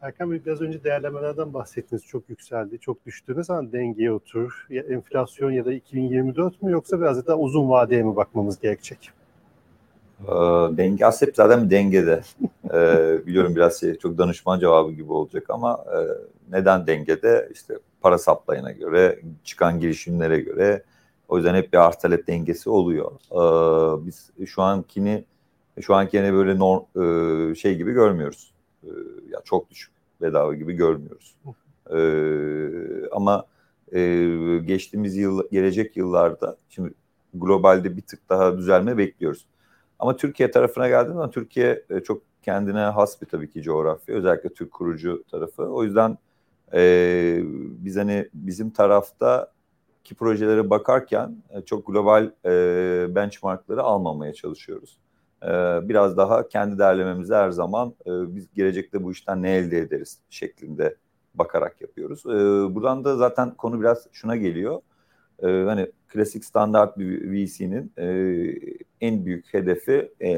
[0.02, 2.06] Erkan Bey biraz önce değerlemelerden bahsettiniz.
[2.06, 3.36] Çok yükseldi, çok düştü.
[3.36, 4.66] Ne zaman dengeye oturur?
[4.70, 9.10] Ya enflasyon ya da 2024 mü yoksa biraz daha uzun vadeye mi bakmamız gerekecek?
[10.20, 10.32] Ee,
[10.76, 12.22] denge aslında hep zaten dengede.
[12.74, 15.98] Ee, biliyorum biraz şey, çok danışman cevabı gibi olacak ama e,
[16.50, 17.48] neden dengede?
[17.52, 20.82] İşte para saplayına göre, çıkan girişimlere göre
[21.28, 23.12] o yüzden hep bir arz talep dengesi oluyor.
[23.30, 25.24] Ee, biz şu ankini
[25.80, 26.82] şu ankini böyle norm,
[27.50, 28.52] e, şey gibi görmüyoruz.
[28.84, 28.88] Ee,
[29.30, 29.91] ya çok düşük
[30.22, 31.34] bedava gibi görmüyoruz.
[31.90, 33.44] Ee, ama
[33.92, 34.00] e,
[34.64, 36.94] geçtiğimiz yıl gelecek yıllarda şimdi
[37.34, 39.46] globalde bir tık daha düzelme bekliyoruz.
[39.98, 44.14] Ama Türkiye tarafına geldiğinde zaman Türkiye e, çok kendine has bir tabii ki coğrafya.
[44.14, 45.62] Özellikle Türk kurucu tarafı.
[45.62, 46.18] O yüzden
[46.74, 47.40] e,
[47.84, 49.52] biz hani bizim tarafta
[50.04, 54.98] ki projelere bakarken e, çok global e, benchmarkları almamaya çalışıyoruz.
[55.42, 55.48] E,
[55.88, 60.96] biraz daha kendi değerlememizi her zaman e, biz gelecekte bu işten ne elde ederiz şeklinde
[61.34, 62.26] bakarak yapıyoruz.
[62.26, 62.30] E,
[62.74, 64.80] buradan da zaten konu biraz şuna geliyor.
[65.42, 68.06] E, hani klasik standart bir VC'nin e,
[69.00, 70.32] en büyük hedefi e,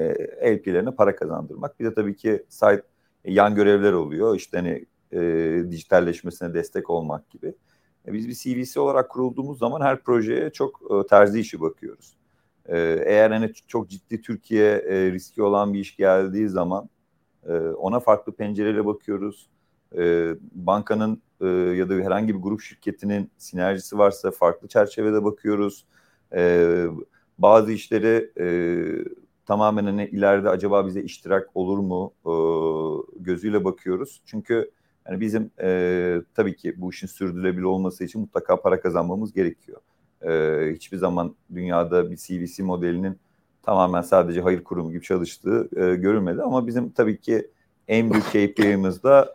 [0.57, 1.80] LP'lerine para kazandırmak.
[1.80, 2.82] Bir de tabii ki site
[3.24, 4.36] yan görevler oluyor.
[4.36, 4.84] İşte hani
[5.70, 7.55] dijitalleşmesine destek olmak gibi.
[8.07, 12.16] Biz bir CVC olarak kurulduğumuz zaman her projeye çok terzi işi bakıyoruz.
[12.68, 16.88] E, eğer hani çok ciddi Türkiye e, riski olan bir iş geldiği zaman
[17.48, 19.48] e, ona farklı pencereyle bakıyoruz.
[19.98, 25.86] E, bankanın e, ya da herhangi bir grup şirketinin sinerjisi varsa farklı çerçevede bakıyoruz.
[26.34, 26.86] E,
[27.38, 28.46] bazı işleri e,
[29.46, 32.32] tamamen hani ileride acaba bize iştirak olur mu e,
[33.20, 34.22] gözüyle bakıyoruz.
[34.26, 34.70] Çünkü
[35.08, 39.80] yani bizim e, tabii ki bu işin sürdürülebilir olması için mutlaka para kazanmamız gerekiyor.
[40.27, 43.18] E, hiçbir zaman dünyada bir CVC modelinin
[43.62, 46.43] tamamen sadece hayır kurumu gibi çalıştığı e, görülmedi.
[46.43, 47.51] Ama bizim tabii ki
[47.89, 49.33] en büyük KPI'miz da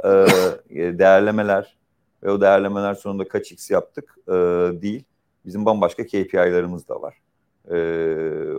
[0.69, 1.77] e, değerlemeler
[2.23, 4.31] ve o değerlemeler sonunda kaç x yaptık e,
[4.81, 5.03] değil.
[5.45, 7.21] Bizim bambaşka KPI'larımız da var.
[7.71, 7.77] E,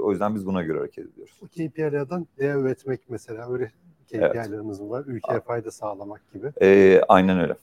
[0.01, 1.41] o yüzden biz buna göre hareket ediyoruz.
[1.43, 3.73] Bu KPI'lerden değer üretmek mesela öyle
[4.07, 4.91] KPI'lerimiz evet.
[4.91, 5.05] var.
[5.07, 6.53] Ülkeye fayda sağlamak gibi.
[6.63, 7.57] E, aynen öyle.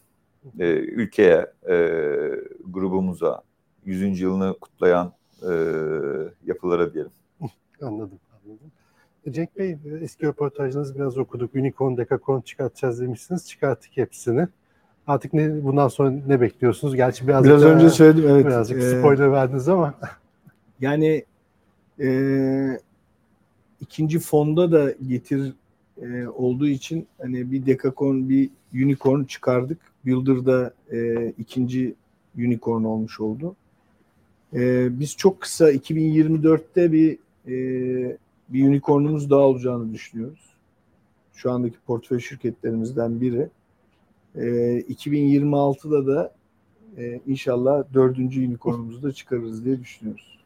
[0.59, 1.75] E, ülkeye, e,
[2.65, 3.43] grubumuza,
[3.87, 4.21] 100.
[4.21, 5.53] yılını kutlayan e,
[6.45, 7.11] yapılara diyelim.
[7.81, 8.71] anladım, anladım.
[9.29, 11.55] Cenk Bey eski röportajınızı biraz okuduk.
[11.55, 13.47] Unicorn, Decacorn çıkartacağız demişsiniz.
[13.47, 14.47] Çıkarttık hepsini.
[15.07, 16.95] Artık ne bundan sonra ne bekliyorsunuz?
[16.95, 18.45] Gerçi biraz biraz önce söyledim evet.
[18.45, 19.93] Birazcık ee, spoiler verdiniz ama.
[20.79, 21.25] Yani
[21.99, 22.09] e,
[23.81, 25.53] ikinci fonda da getir
[26.01, 29.77] e, olduğu için hani bir Decacorn bir Unicorn çıkardık.
[30.05, 31.95] Builder'da e, ikinci
[32.37, 33.55] Unicorn olmuş oldu.
[34.53, 37.17] E, biz çok kısa 2024'te bir
[37.47, 38.17] e,
[38.49, 40.47] bir unicornumuz daha olacağını düşünüyoruz.
[41.33, 43.49] Şu andaki portföy şirketlerimizden biri.
[44.35, 44.41] E,
[44.79, 46.33] 2026'da da
[46.97, 50.37] e, inşallah dördüncü unicornumuzu da çıkarırız diye düşünüyoruz.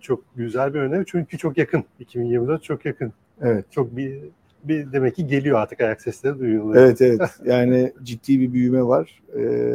[0.00, 1.84] Çok güzel bir önem çünkü çok yakın.
[2.00, 3.12] 2024 çok yakın.
[3.40, 3.64] Evet.
[3.70, 4.18] Çok bir
[4.64, 6.84] bir demek ki geliyor artık ayak sesleri duyuluyor.
[6.84, 7.20] Evet evet.
[7.44, 9.22] Yani ciddi bir büyüme var.
[9.36, 9.74] Ee,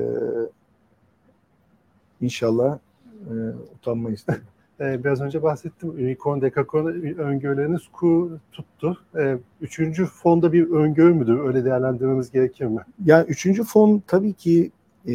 [2.21, 2.79] inşallah
[3.27, 3.33] e,
[3.75, 4.25] utanmayız.
[4.79, 5.89] Ee, biraz önce bahsettim.
[5.89, 6.85] Unicorn, Decacorn
[7.17, 8.97] öngörüleriniz ku tuttu.
[9.15, 11.39] Ee, üçüncü fonda bir öngörü müdür?
[11.39, 12.79] Öyle değerlendirmemiz gerekir mi?
[13.05, 14.71] Yani üçüncü fon tabii ki
[15.07, 15.13] e,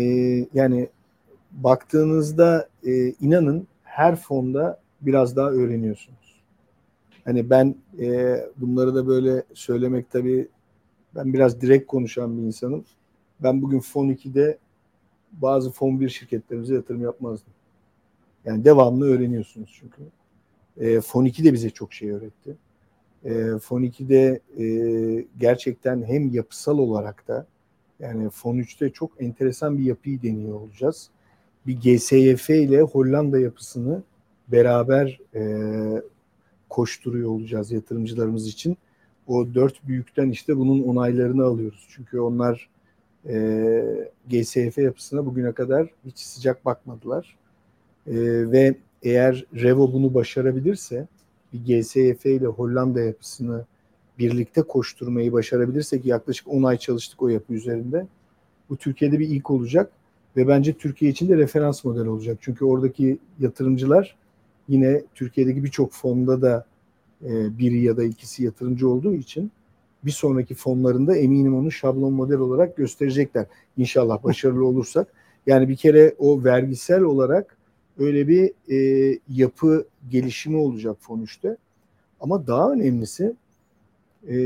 [0.54, 0.88] yani
[1.52, 6.42] baktığınızda e, inanın her fonda biraz daha öğreniyorsunuz.
[7.24, 10.48] Hani ben e, bunları da böyle söylemek tabii
[11.14, 12.84] ben biraz direkt konuşan bir insanım.
[13.42, 14.58] Ben bugün fon 2'de
[15.32, 17.52] bazı fon 1 şirketlerimize yatırım yapmazdım.
[18.44, 20.02] Yani devamlı öğreniyorsunuz çünkü.
[20.76, 22.56] E, Fon 2 de bize çok şey öğretti.
[23.24, 27.46] E, Fon 2'de e, gerçekten hem yapısal olarak da
[28.00, 31.10] yani Fon 3'te çok enteresan bir yapıyı deniyor olacağız.
[31.66, 34.02] Bir GSYF ile Hollanda yapısını
[34.48, 35.42] beraber e,
[36.68, 38.76] koşturuyor olacağız yatırımcılarımız için.
[39.26, 41.86] O dört büyükten işte bunun onaylarını alıyoruz.
[41.90, 42.68] Çünkü onlar
[43.28, 47.36] e, GSF yapısına bugüne kadar hiç sıcak bakmadılar.
[48.06, 48.14] E,
[48.52, 51.08] ve eğer Revo bunu başarabilirse
[51.52, 53.64] bir GSF ile Hollanda yapısını
[54.18, 58.06] birlikte koşturmayı başarabilirsek yaklaşık 10 ay çalıştık o yapı üzerinde.
[58.70, 59.92] Bu Türkiye'de bir ilk olacak
[60.36, 62.38] ve bence Türkiye için de referans model olacak.
[62.40, 64.16] Çünkü oradaki yatırımcılar
[64.68, 66.66] yine Türkiye'deki birçok fonda da
[67.24, 69.52] e, biri ya da ikisi yatırımcı olduğu için
[70.04, 73.46] bir sonraki fonlarında eminim onu şablon model olarak gösterecekler.
[73.76, 75.08] İnşallah başarılı olursak.
[75.46, 77.56] Yani bir kere o vergisel olarak
[77.98, 81.56] öyle bir e, yapı gelişimi olacak fon 3'te.
[82.20, 83.34] Ama daha önemlisi
[84.28, 84.36] e,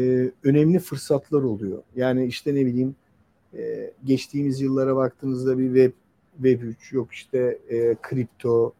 [0.44, 1.82] önemli fırsatlar oluyor.
[1.96, 2.96] Yani işte ne bileyim
[3.54, 5.92] e, geçtiğimiz yıllara baktığınızda bir web
[6.36, 8.72] web 3 yok işte e, kripto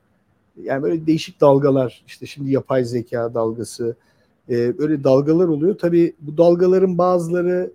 [0.62, 3.97] yani böyle değişik dalgalar işte şimdi yapay zeka dalgası
[4.49, 5.79] e, böyle dalgalar oluyor.
[5.79, 7.73] Tabii bu dalgaların bazıları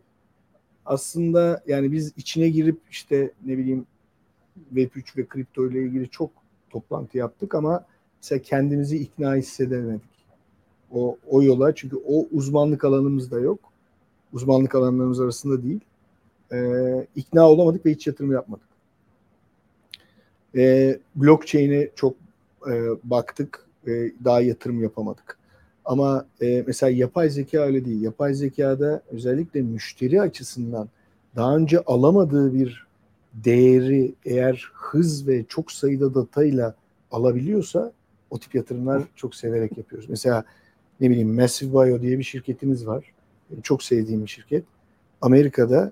[0.86, 3.86] aslında yani biz içine girip işte ne bileyim
[4.74, 6.41] Web3 ve kripto ile ilgili çok
[6.72, 7.86] toplantı yaptık ama
[8.22, 10.12] mesela kendimizi ikna hissedemedik.
[10.92, 13.60] O, o yola çünkü o uzmanlık alanımız da yok.
[14.34, 15.80] Uzmanlık alanlarımız arasında değil.
[16.52, 18.66] Ee, ikna olamadık ve hiç yatırım yapmadık.
[20.56, 22.16] Ee, blockchain'e çok
[22.68, 22.72] e,
[23.04, 23.68] baktık.
[23.88, 23.92] E,
[24.26, 25.38] daha yatırım yapamadık.
[25.86, 28.02] Ama e, mesela yapay zeka öyle değil.
[28.02, 30.90] Yapay zekada özellikle müşteri açısından
[31.36, 32.88] daha önce alamadığı bir
[33.34, 36.76] değeri eğer hız ve çok sayıda datayla
[37.12, 37.92] alabiliyorsa
[38.30, 40.10] o tip yatırımlar çok severek yapıyoruz.
[40.10, 40.44] Mesela
[41.02, 43.06] ne bileyim Massive Bio diye bir şirketimiz var.
[43.64, 44.64] Çok sevdiğim bir şirket.
[45.22, 45.92] Amerika'da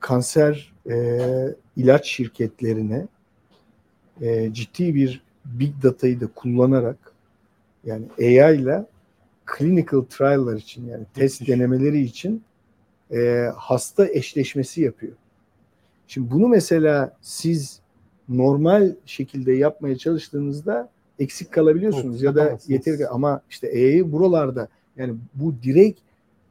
[0.00, 1.20] kanser e,
[1.76, 3.06] ilaç şirketlerine
[4.20, 7.12] e, ciddi bir big data'yı da kullanarak
[7.84, 8.86] yani AI ile
[9.58, 12.42] clinical trial'lar için yani test denemeleri için
[13.12, 15.12] e, hasta eşleşmesi yapıyor.
[16.10, 17.80] Şimdi bunu mesela siz
[18.28, 25.14] normal şekilde yapmaya çalıştığınızda eksik kalabiliyorsunuz evet, ya da yeteri ama işte AI'yi buralarda yani
[25.34, 26.00] bu direkt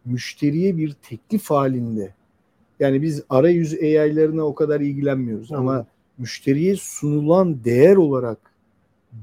[0.05, 2.13] müşteriye bir teklif halinde
[2.79, 5.59] yani biz arayüz AI'larına o kadar ilgilenmiyoruz evet.
[5.59, 5.85] ama
[6.17, 8.37] müşteriye sunulan değer olarak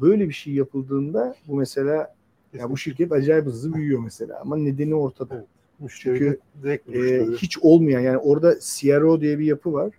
[0.00, 2.14] böyle bir şey yapıldığında bu mesela
[2.52, 5.34] ya bu şirket acayip hızlı büyüyor mesela ama nedeni ortada.
[5.34, 5.46] Evet.
[5.78, 9.90] Müşteri Çünkü direkt e, hiç olmayan yani orada CRO diye bir yapı var.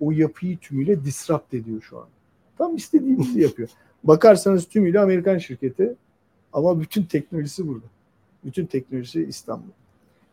[0.00, 2.06] O yapıyı tümüyle disrupt ediyor şu an.
[2.58, 3.68] Tam istediğimizi yapıyor.
[4.04, 5.94] Bakarsanız tümüyle Amerikan şirketi
[6.52, 7.86] ama bütün teknolojisi burada.
[8.44, 9.70] Bütün teknolojisi İstanbul.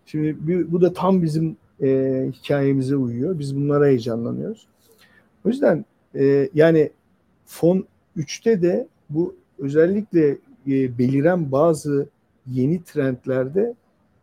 [0.05, 0.37] Şimdi
[0.71, 3.39] bu da tam bizim e, hikayemize uyuyor.
[3.39, 4.67] Biz bunlara heyecanlanıyoruz.
[5.45, 5.85] O yüzden
[6.15, 6.91] e, yani
[7.45, 7.85] fon
[8.17, 10.29] 3'te de bu özellikle
[10.67, 12.09] e, beliren bazı
[12.47, 13.73] yeni trendlerde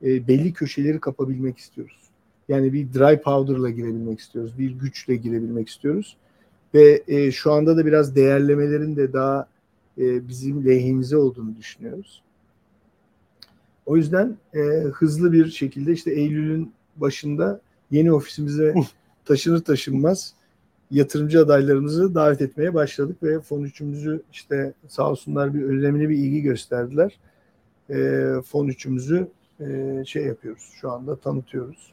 [0.03, 2.02] e, belli köşeleri kapabilmek istiyoruz.
[2.53, 4.59] Yani bir dry powder'la girebilmek istiyoruz.
[4.59, 6.17] Bir güçle girebilmek istiyoruz.
[6.75, 9.49] Ve e, şu anda da biraz değerlemelerin de daha
[9.99, 12.23] e, bizim lehimize olduğunu düşünüyoruz.
[13.87, 14.61] O yüzden e,
[14.95, 18.75] hızlı bir şekilde işte Eylül'ün başında yeni ofisimize
[19.25, 20.35] taşınır taşınmaz
[20.91, 26.43] yatırımcı adaylarımızı davet etmeye başladık ve fon üçümüzü işte sağ olsunlar bir önemli bir ilgi
[26.43, 27.19] gösterdiler.
[27.91, 29.29] E, fon üçümüzü
[29.61, 31.93] e, şey yapıyoruz şu anda tanıtıyoruz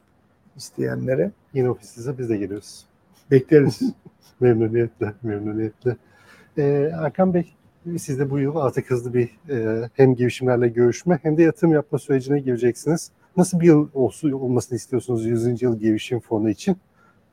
[0.55, 1.31] isteyenlere.
[1.53, 2.85] Yeni ofisinize biz de geliyoruz.
[3.31, 3.81] Bekleriz.
[4.39, 5.97] memnuniyetle, memnuniyetle.
[6.57, 7.53] Ee, Erkan Bey,
[7.97, 11.99] siz de bu yıl artık hızlı bir e, hem girişimlerle görüşme hem de yatırım yapma
[11.99, 13.11] sürecine gireceksiniz.
[13.37, 15.61] Nasıl bir yıl olsun, olmasını istiyorsunuz 100.
[15.61, 16.77] yıl girişim fonu için?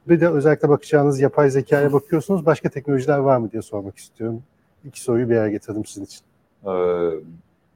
[0.08, 2.46] Bir de özellikle bakacağınız yapay zekaya bakıyorsunuz.
[2.46, 4.42] Başka teknolojiler var mı diye sormak istiyorum.
[4.84, 6.20] İki soruyu bir araya getirdim sizin için.
[6.66, 7.10] Ee,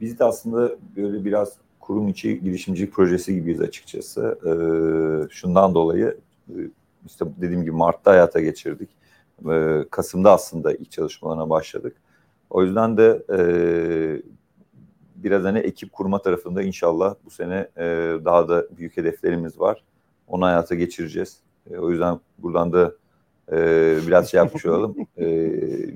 [0.00, 4.38] biz de aslında böyle biraz kurum içi girişimcilik projesi gibiyiz açıkçası.
[4.44, 4.52] Ee,
[5.30, 6.16] şundan dolayı
[6.48, 6.56] e,
[7.06, 8.90] işte dediğim gibi Mart'ta hayata geçirdik.
[9.50, 11.96] Ee, Kasım'da aslında ilk çalışmalarına başladık.
[12.50, 13.38] O yüzden de e,
[15.14, 17.84] biraz hani ekip kurma tarafında inşallah bu sene e,
[18.24, 19.84] daha da büyük hedeflerimiz var.
[20.26, 21.40] Onu hayata geçireceğiz.
[21.70, 22.92] E, o yüzden buradan da
[23.52, 23.56] e,
[24.06, 24.96] biraz şey yapmış olalım.
[25.16, 25.26] E,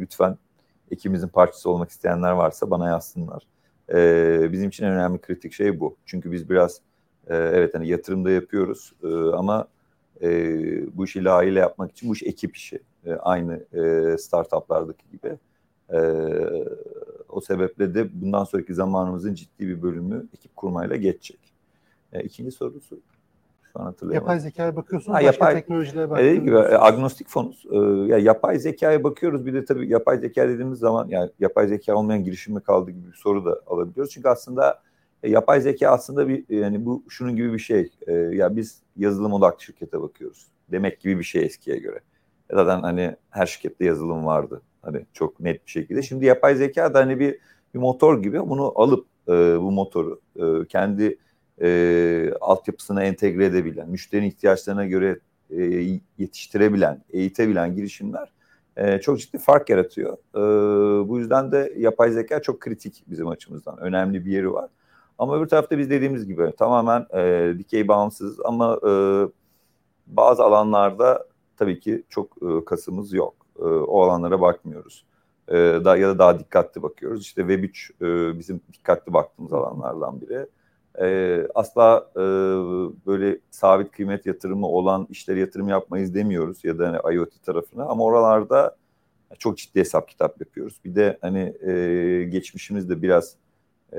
[0.01, 0.39] lütfen
[0.91, 3.43] ekibimizin parçası olmak isteyenler varsa bana yazsınlar.
[3.93, 5.97] E, bizim için en önemli kritik şey bu.
[6.07, 6.81] Çünkü biz biraz
[7.27, 9.69] e, evet hani yatırımda yapıyoruz e, ama
[10.23, 10.27] e,
[10.97, 12.79] bu işi layığıyla yapmak için bu iş ekip işi.
[13.07, 15.39] E, aynı e, startuplardaki gibi.
[15.93, 15.99] E,
[17.29, 21.41] o sebeple de bundan sonraki zamanımızın ciddi bir bölümü ekip kurmayla geçecek.
[22.13, 23.01] E, ikinci sorusu
[23.77, 24.29] şu an hatırlayamadım.
[24.29, 26.45] Yapay zekaya bakıyorsunuz, ha, başka yapay, teknolojilere bakıyorsunuz.
[26.45, 27.65] Dediğim gibi e, agnostik fonuz.
[27.71, 27.77] E,
[28.13, 29.47] ya yapay zekaya bakıyoruz.
[29.47, 33.07] Bir de tabii yapay zeka dediğimiz zaman yani yapay zeka olmayan girişim mi kaldı gibi
[33.07, 34.13] bir soru da alabiliyoruz.
[34.13, 34.83] Çünkü aslında
[35.23, 37.93] e, yapay zeka aslında bir yani bu şunun gibi bir şey.
[38.07, 40.47] E, ya biz yazılım odaklı şirkete bakıyoruz.
[40.71, 42.01] Demek gibi bir şey eskiye göre.
[42.51, 44.63] Zaten hani her şirkette yazılım vardı.
[44.83, 46.03] Hani çok net bir şekilde.
[46.03, 47.39] Şimdi yapay zeka da hani bir
[47.75, 51.19] bir motor gibi bunu alıp e, bu motoru e, kendi
[51.63, 55.19] e, altyapısına entegre edebilen, müşterinin ihtiyaçlarına göre
[55.51, 55.63] e,
[56.19, 58.33] yetiştirebilen, eğitebilen girişimler
[58.77, 60.17] e, çok ciddi fark yaratıyor.
[60.35, 60.41] E,
[61.09, 63.79] bu yüzden de yapay zeka çok kritik bizim açımızdan.
[63.81, 64.71] Önemli bir yeri var.
[65.19, 68.93] Ama öbür tarafta biz dediğimiz gibi tamamen e, dikey bağımsız ama e,
[70.07, 71.27] bazı alanlarda
[71.57, 73.35] tabii ki çok e, kasımız yok.
[73.59, 75.05] E, o alanlara bakmıyoruz.
[75.49, 77.23] E, da, ya da daha dikkatli bakıyoruz.
[77.23, 80.47] İşte Web3 e, bizim dikkatli baktığımız alanlardan biri.
[81.01, 82.21] E, asla e,
[83.07, 88.05] böyle sabit kıymet yatırımı olan işlere yatırım yapmayız demiyoruz ya da hani IoT tarafına ama
[88.05, 88.77] oralarda
[89.39, 90.81] çok ciddi hesap kitap yapıyoruz.
[90.85, 93.37] Bir de hani e, geçmişimizde biraz
[93.93, 93.99] e,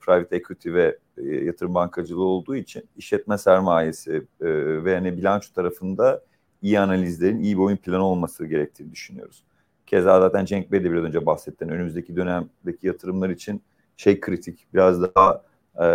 [0.00, 4.46] private equity ve e, yatırım bankacılığı olduğu için işletme sermayesi e,
[4.84, 6.22] ve hani bilanço tarafında
[6.62, 9.44] iyi analizlerin, iyi bir oyun planı olması gerektiğini düşünüyoruz.
[9.86, 11.64] Keza zaten Cenk Bey de biraz önce bahsetti.
[11.64, 13.62] Önümüzdeki dönemdeki yatırımlar için
[13.96, 15.42] şey kritik, biraz daha
[15.76, 15.86] e,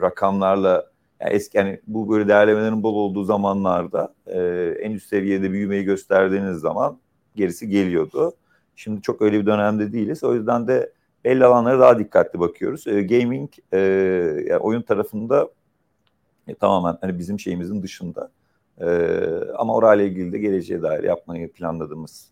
[0.00, 4.40] rakamlarla yani eski yani bu böyle değerlemelerin bol olduğu zamanlarda e,
[4.80, 6.98] en üst seviyede büyümeyi gösterdiğiniz zaman
[7.36, 8.32] gerisi geliyordu.
[8.76, 10.24] Şimdi çok öyle bir dönemde değiliz.
[10.24, 10.92] O yüzden de
[11.24, 12.86] belli alanlara daha dikkatli bakıyoruz.
[12.86, 13.78] E, gaming e,
[14.48, 15.48] yani oyun tarafında
[16.48, 18.30] e, tamamen hani bizim şeyimizin dışında.
[18.80, 18.86] E,
[19.56, 22.28] ama orayla ilgili de geleceğe dair yapmayı planladığımız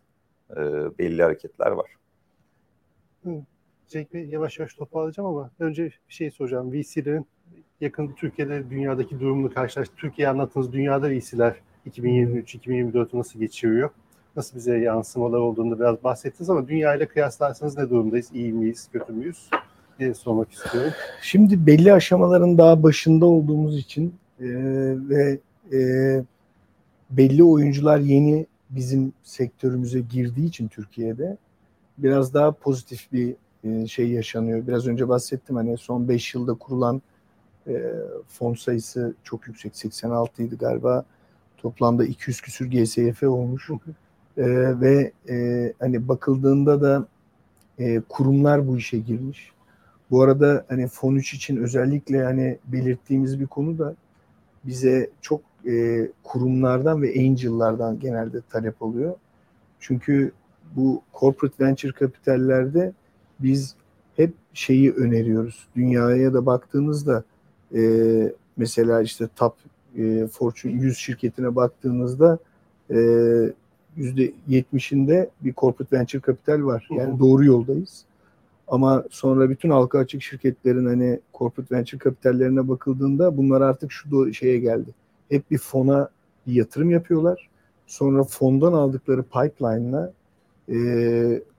[0.50, 0.56] e,
[0.98, 1.90] belli hareketler var.
[3.90, 6.72] Cenk yavaş yavaş toparlayacağım ama önce bir şey soracağım.
[6.72, 7.26] VC'lerin
[7.80, 9.94] yakın Türkiye'de dünyadaki durumunu karşılaştı.
[9.96, 11.56] Türkiye anlattığınız dünyada VC'ler
[11.90, 13.90] 2023-2024'ü nasıl geçiriyor?
[14.36, 18.30] Nasıl bize yansımalar olduğunu biraz bahsettiniz ama dünya ile kıyaslarsanız ne durumdayız?
[18.32, 19.50] İyi miyiz, kötü müyüz?
[19.98, 20.92] diye sormak istiyorum.
[21.22, 24.46] Şimdi belli aşamaların daha başında olduğumuz için e,
[25.08, 25.38] ve
[25.72, 25.80] e,
[27.10, 31.36] belli oyuncular yeni bizim sektörümüze girdiği için Türkiye'de
[31.98, 33.34] biraz daha pozitif bir
[33.64, 34.66] e, şey yaşanıyor.
[34.66, 37.02] Biraz önce bahsettim hani son 5 yılda kurulan
[37.68, 37.82] e,
[38.28, 39.76] fon sayısı çok yüksek.
[39.76, 41.04] 86 idi galiba.
[41.58, 43.70] Toplamda 200 küsür GSF olmuş.
[44.36, 44.44] e,
[44.80, 47.06] ve e, hani bakıldığında da
[47.78, 49.52] e, kurumlar bu işe girmiş.
[50.10, 53.94] Bu arada hani fon 3 için özellikle hani belirttiğimiz bir konu da
[54.64, 59.14] bize çok e, kurumlardan ve angel'lardan genelde talep oluyor.
[59.80, 60.32] Çünkü
[60.76, 62.92] bu corporate venture kapitallerde
[63.42, 63.74] biz
[64.16, 65.66] hep şeyi öneriyoruz.
[65.76, 67.24] Dünyaya da baktığınızda
[67.74, 67.82] e,
[68.56, 69.54] mesela işte top
[69.98, 72.38] e, Fortune 100 şirketine baktığınızda
[72.90, 72.96] e,
[73.96, 76.88] yüzde 70'inde bir corporate venture kapital var.
[76.90, 78.04] Yani doğru yoldayız.
[78.68, 84.58] Ama sonra bütün halka açık şirketlerin hani corporate venture kapitallerine bakıldığında bunlar artık şu şeye
[84.58, 84.90] geldi.
[85.28, 86.08] Hep bir fona
[86.46, 87.48] bir yatırım yapıyorlar.
[87.86, 90.12] Sonra fondan aldıkları pipeline'la
[90.68, 90.74] e,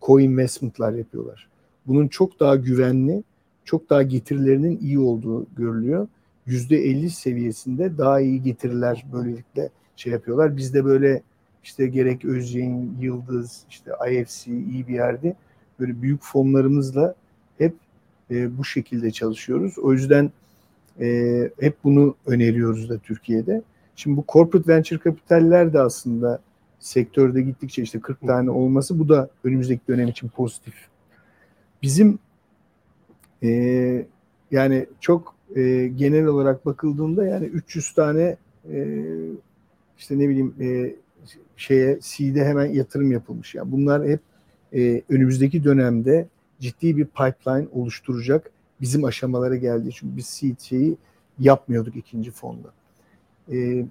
[0.02, 1.51] co-investment'lar yapıyorlar.
[1.88, 3.24] Bunun çok daha güvenli,
[3.66, 6.08] çok daha getirilerinin iyi olduğu görülüyor.
[6.48, 10.58] %50 seviyesinde daha iyi getiriler böylelikle şey yapıyorlar.
[10.58, 11.22] Bizde böyle
[11.64, 15.36] işte gerek Özyeğin, Yıldız, işte IFC iyi bir yerde
[15.80, 17.16] böyle büyük fonlarımızla
[17.58, 17.76] hep
[18.32, 19.80] e, bu şekilde çalışıyoruz.
[19.80, 20.32] O yüzden
[21.00, 23.62] e, hep bunu öneriyoruz da Türkiye'de.
[23.96, 26.40] Şimdi bu corporate venture kapitaller de aslında
[26.80, 30.91] sektörde gittikçe işte 40 tane olması bu da önümüzdeki dönem için pozitif.
[31.82, 32.20] Bizim
[33.44, 33.50] e,
[34.52, 38.38] yani çok e, genel olarak bakıldığında yani 300 tane
[38.72, 38.98] e,
[39.98, 40.96] işte ne bileyim e,
[41.58, 43.56] şeye C'de hemen yatırım yapılmış.
[43.56, 44.20] Yani bunlar hep
[44.74, 46.28] e, önümüzdeki dönemde
[46.60, 48.52] ciddi bir pipeline oluşturacak
[48.82, 49.90] bizim aşamalara geldi.
[49.94, 50.98] Çünkü biz seed şeyi
[51.40, 52.74] yapmıyorduk ikinci fonda.
[53.52, 53.86] E,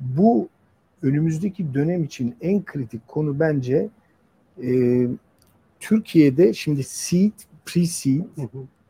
[0.00, 0.48] bu
[1.02, 3.88] önümüzdeki dönem için en kritik konu bence
[4.62, 5.02] e,
[5.80, 7.32] Türkiye'de şimdi seed,
[7.66, 8.24] pre-seed,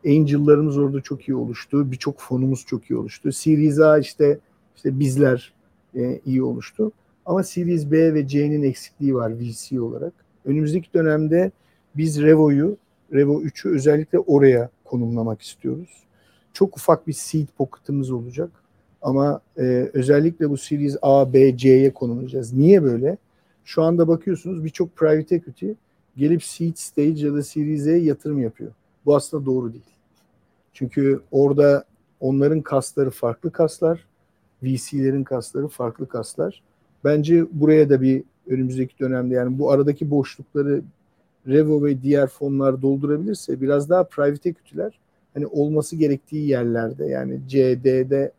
[0.07, 1.93] angel'larımız orada çok iyi oluştu.
[1.93, 3.33] Birçok fonumuz çok iyi oluştu.
[3.33, 4.39] Series A işte
[4.77, 5.53] işte bizler
[5.95, 6.93] e, iyi oluştu.
[7.27, 10.13] Ama Series B ve C'nin eksikliği var VC olarak.
[10.45, 11.51] Önümüzdeki dönemde
[11.97, 12.77] biz Revo'yu,
[13.13, 16.05] Revo 3'ü özellikle oraya konumlamak istiyoruz.
[16.53, 18.51] Çok ufak bir seed pocket'ımız olacak.
[19.03, 22.53] Ama e, özellikle bu Series A, B, C'ye konumlayacağız.
[22.53, 23.17] Niye böyle?
[23.65, 25.71] Şu anda bakıyorsunuz birçok private equity
[26.17, 28.73] gelip seed stage ya da Series A'ye yatırım yapıyor.
[29.07, 29.85] Bu aslında doğru değil.
[30.73, 31.85] Çünkü orada
[32.21, 34.07] onların kasları farklı kaslar,
[34.63, 36.63] VC'lerin kasları farklı kaslar.
[37.05, 40.83] Bence buraya da bir önümüzdeki dönemde yani bu aradaki boşlukları
[41.49, 44.99] Revo ve diğer fonlar doldurabilirse biraz daha private equity'ler
[45.35, 48.33] hani olması gerektiği yerlerde yani CD'de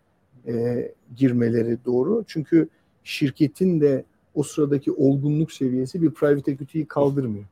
[0.47, 2.23] e, girmeleri doğru.
[2.27, 2.67] Çünkü
[3.03, 4.03] şirketin de
[4.35, 7.45] o sıradaki olgunluk seviyesi bir private equity'yi kaldırmıyor.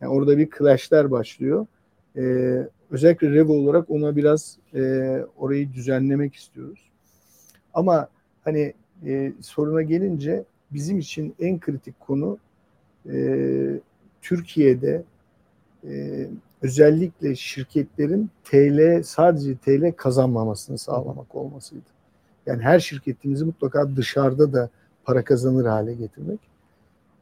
[0.00, 1.66] Yani orada bir clash'ler başlıyor.
[2.16, 4.80] Ee, özellikle Revo olarak ona biraz e,
[5.36, 6.90] orayı düzenlemek istiyoruz.
[7.74, 8.08] Ama
[8.44, 8.74] hani
[9.06, 12.38] e, soruna gelince bizim için en kritik konu
[13.12, 13.80] e,
[14.22, 15.02] Türkiye'de
[15.88, 16.26] e,
[16.62, 21.84] özellikle şirketlerin TL sadece TL kazanmamasını sağlamak olmasıydı.
[22.46, 24.70] Yani her şirketimizi mutlaka dışarıda da
[25.04, 26.40] para kazanır hale getirmek.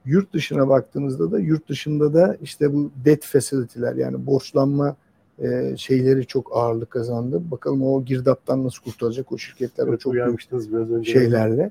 [0.07, 4.97] Yurt dışına baktığınızda da yurt dışında da işte bu debt facility'ler yani borçlanma
[5.39, 7.43] e, şeyleri çok ağırlık kazandı.
[7.51, 11.13] Bakalım o girdaptan nasıl kurtulacak o şirketler Evet, o çok büyük biraz önce.
[11.13, 11.71] şeylerle.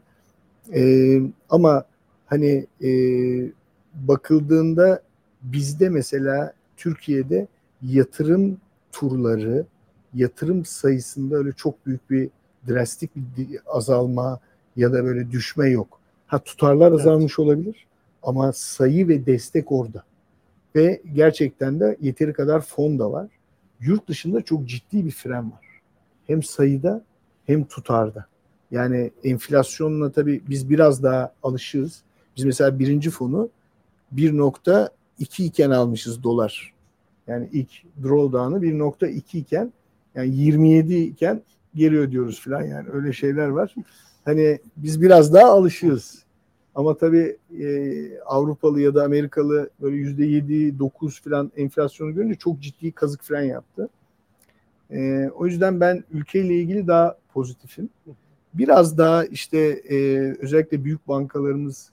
[0.73, 1.83] E, ama
[2.25, 2.89] hani e,
[3.93, 5.01] bakıldığında
[5.41, 7.47] bizde mesela Türkiye'de
[7.81, 8.57] yatırım
[8.91, 9.65] turları,
[10.13, 12.29] yatırım sayısında öyle çok büyük bir
[12.69, 14.39] drastik bir azalma
[14.75, 15.99] ya da böyle düşme yok.
[16.27, 16.99] Ha tutarlar Evet.
[16.99, 17.85] azalmış olabilir
[18.25, 20.03] ama sayı ve destek orada.
[20.75, 23.27] Ve gerçekten de yeteri kadar fon da var.
[23.79, 25.65] Yurt dışında çok ciddi bir fren var.
[26.27, 27.03] Hem sayıda
[27.45, 28.25] hem tutarda.
[28.71, 32.01] Yani enflasyonla tabii biz biraz daha alışığız.
[32.37, 33.49] Biz mesela birinci fonu
[34.15, 36.73] 1.2 iken almışız dolar.
[37.27, 37.69] Yani ilk
[38.03, 39.73] drawdown'ı 1.2 iken
[40.15, 41.41] yani 27 iken
[41.75, 43.75] geri ödüyoruz falan yani öyle şeyler var.
[44.25, 46.24] Hani biz biraz daha alışığız.
[46.75, 52.91] Ama tabii e, Avrupalı ya da Amerikalı böyle %7, 9 falan enflasyonu görünce çok ciddi
[52.91, 53.89] kazık fren yaptı.
[54.91, 57.89] E, o yüzden ben ülkeyle ilgili daha pozitifim.
[58.53, 59.57] Biraz daha işte
[59.89, 59.97] e,
[60.39, 61.91] özellikle büyük bankalarımız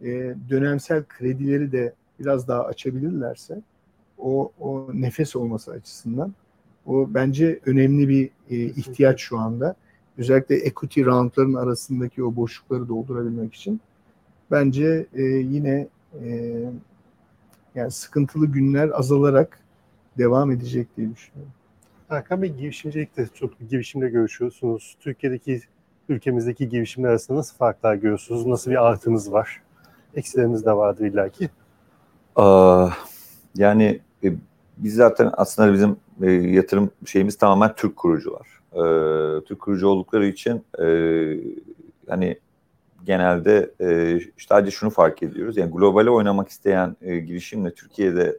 [0.00, 3.60] e, dönemsel kredileri de biraz daha açabilirlerse
[4.18, 6.34] o, o nefes olması açısından
[6.86, 9.74] o bence önemli bir e, ihtiyaç şu anda.
[10.18, 13.80] Özellikle equity roundların arasındaki o boşlukları doldurabilmek için
[14.52, 15.88] bence e, yine
[16.24, 16.54] e,
[17.74, 19.58] yani sıkıntılı günler azalarak
[20.18, 21.52] devam edecek diye düşünüyorum.
[22.08, 24.96] Hakan Bey girişimcilikte çok girişimle görüşüyorsunuz.
[25.00, 25.60] Türkiye'deki
[26.08, 28.46] ülkemizdeki girişimler arasında nasıl farklar görüyorsunuz?
[28.46, 29.62] Nasıl bir artınız var?
[30.14, 31.50] Eksileriniz de vardır illaki.
[32.36, 32.88] Aa,
[33.56, 34.32] yani e,
[34.76, 38.46] biz zaten aslında bizim e, yatırım şeyimiz tamamen Türk kurucular.
[38.72, 38.80] E,
[39.44, 40.86] Türk kurucu oldukları için e,
[42.08, 42.38] hani
[43.04, 45.56] genelde e, sadece şunu fark ediyoruz.
[45.56, 48.38] Yani globale oynamak isteyen e, girişimle Türkiye'de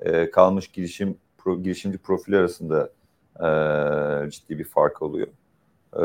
[0.00, 2.90] e, kalmış girişim pro, girişimci profili arasında
[3.36, 5.28] e, ciddi bir fark oluyor.
[5.96, 6.04] E,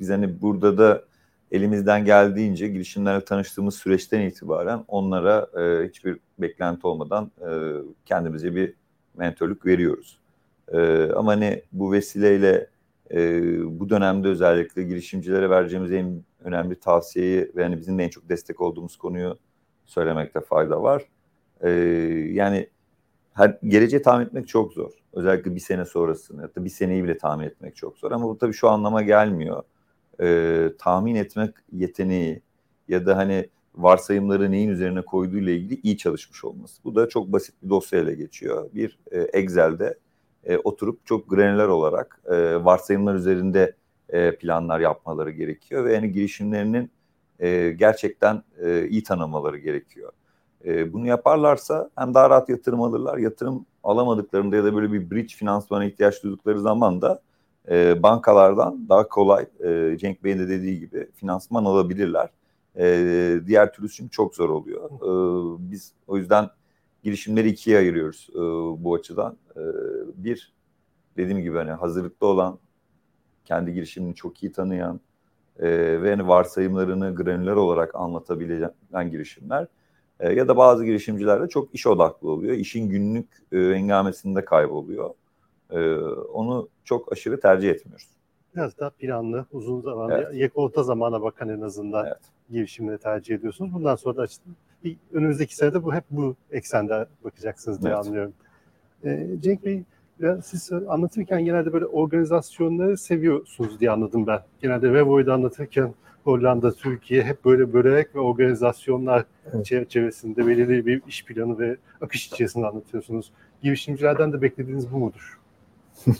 [0.00, 1.04] biz hani burada da
[1.52, 7.50] elimizden geldiğince girişimlerle tanıştığımız süreçten itibaren onlara e, hiçbir beklenti olmadan e,
[8.06, 8.74] kendimize bir
[9.16, 10.18] mentorluk veriyoruz.
[10.72, 12.66] E, ama hani bu vesileyle
[13.10, 13.42] e,
[13.80, 18.96] bu dönemde özellikle girişimcilere vereceğimiz en önemli tavsiyeyi ve hani bizim en çok destek olduğumuz
[18.96, 19.38] konuyu
[19.86, 21.02] söylemekte fayda var.
[21.60, 21.70] E,
[22.32, 22.68] yani
[23.32, 24.90] her, geleceği tahmin etmek çok zor.
[25.12, 28.12] Özellikle bir sene sonrasını da bir seneyi bile tahmin etmek çok zor.
[28.12, 29.62] Ama bu tabii şu anlama gelmiyor.
[30.20, 32.42] E, tahmin etmek yeteneği
[32.88, 36.84] ya da hani varsayımları neyin üzerine koyduğu ile ilgili iyi çalışmış olması.
[36.84, 38.70] Bu da çok basit bir dosyayla geçiyor.
[38.74, 39.98] Bir e, Excel'de
[40.48, 43.76] e, oturup çok granüler olarak e, varsayımlar üzerinde
[44.08, 46.90] e, planlar yapmaları gerekiyor ve yani girişimlerinin
[47.38, 50.12] e, gerçekten e, iyi tanımaları gerekiyor.
[50.64, 55.34] E, bunu yaparlarsa hem daha rahat yatırım alırlar, yatırım alamadıklarında ya da böyle bir bridge
[55.34, 57.22] finansmana ihtiyaç duydukları zaman da
[57.70, 62.28] e, bankalardan daha kolay e, Cenk Bey'in de dediği gibi finansman alabilirler.
[62.78, 64.90] E, diğer türlü çünkü çok zor oluyor.
[64.90, 65.10] E,
[65.70, 66.48] biz o yüzden
[67.08, 68.38] girişimleri ikiye ayırıyoruz e,
[68.84, 69.36] bu açıdan.
[69.56, 69.62] E,
[70.14, 70.52] bir,
[71.16, 72.58] dediğim gibi hani hazırlıklı olan,
[73.44, 75.00] kendi girişimini çok iyi tanıyan
[75.58, 75.68] e,
[76.02, 79.66] ve hani varsayımlarını granüler olarak anlatabilen girişimler.
[80.20, 82.54] E, ya da bazı girişimciler de çok iş odaklı oluyor.
[82.56, 85.10] İşin günlük e, engamesinde kayboluyor.
[85.70, 85.94] E,
[86.32, 88.08] onu çok aşırı tercih etmiyoruz.
[88.54, 90.34] Biraz daha planlı, uzun zaman, Evet.
[90.34, 92.18] yak orta zamana bakan en azından Evet.
[92.50, 93.74] girişimleri tercih ediyorsunuz.
[93.74, 94.42] Bundan sonra da açık-
[94.84, 98.06] bir- önümüzdeki senede bu hep bu eksende bakacaksınız diye Evet.
[98.06, 98.32] anlıyorum.
[99.04, 99.82] Ee, Cenk Bey,
[100.20, 104.40] biraz siz anlatırken genelde böyle organizasyonları seviyorsunuz diye anladım ben.
[104.62, 109.24] Genelde Vevo'yu anlatırken Hollanda, Türkiye hep böyle börek ve organizasyonlar
[109.54, 109.66] Evet.
[109.66, 113.32] çerçevesinde belirli bir iş planı ve akış içerisinde anlatıyorsunuz.
[113.62, 115.38] Girişimcilerden de beklediğiniz bu mudur?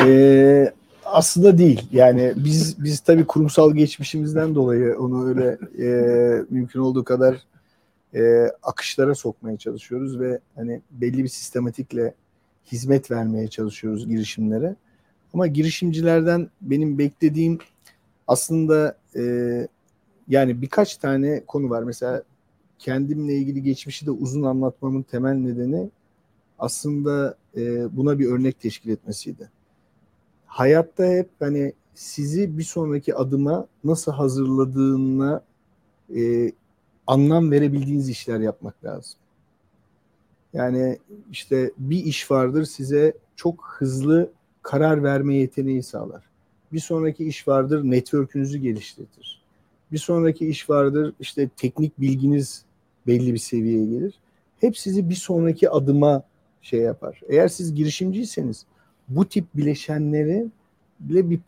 [0.00, 0.72] Ee,
[1.04, 1.88] aslında değil.
[1.92, 5.86] Yani biz biz tabii kurumsal geçmişimizden dolayı onu öyle e,
[6.50, 7.42] mümkün olduğu kadar
[8.14, 12.14] e, akışlara sokmaya çalışıyoruz ve hani belli bir sistematikle
[12.72, 14.76] hizmet vermeye çalışıyoruz girişimlere.
[15.34, 17.58] Ama girişimcilerden benim beklediğim
[18.28, 19.22] aslında e,
[20.28, 21.82] yani birkaç tane konu var.
[21.82, 22.22] Mesela
[22.78, 25.90] kendimle ilgili geçmişi de uzun anlatmamın temel nedeni
[26.58, 29.50] aslında e, buna bir örnek teşkil etmesiydi.
[30.52, 35.42] Hayatta hep hani sizi bir sonraki adıma nasıl hazırladığına
[36.16, 36.52] e,
[37.06, 39.20] anlam verebildiğiniz işler yapmak lazım.
[40.52, 40.98] Yani
[41.30, 44.30] işte bir iş vardır size çok hızlı
[44.62, 46.22] karar verme yeteneği sağlar.
[46.72, 49.42] Bir sonraki iş vardır network'ünüzü geliştirtir.
[49.92, 52.64] Bir sonraki iş vardır işte teknik bilginiz
[53.06, 54.14] belli bir seviyeye gelir.
[54.60, 56.22] Hep sizi bir sonraki adıma
[56.62, 57.20] şey yapar.
[57.28, 58.66] Eğer siz girişimciyseniz
[59.08, 60.46] bu tip bileşenleri
[61.00, 61.40] bile bir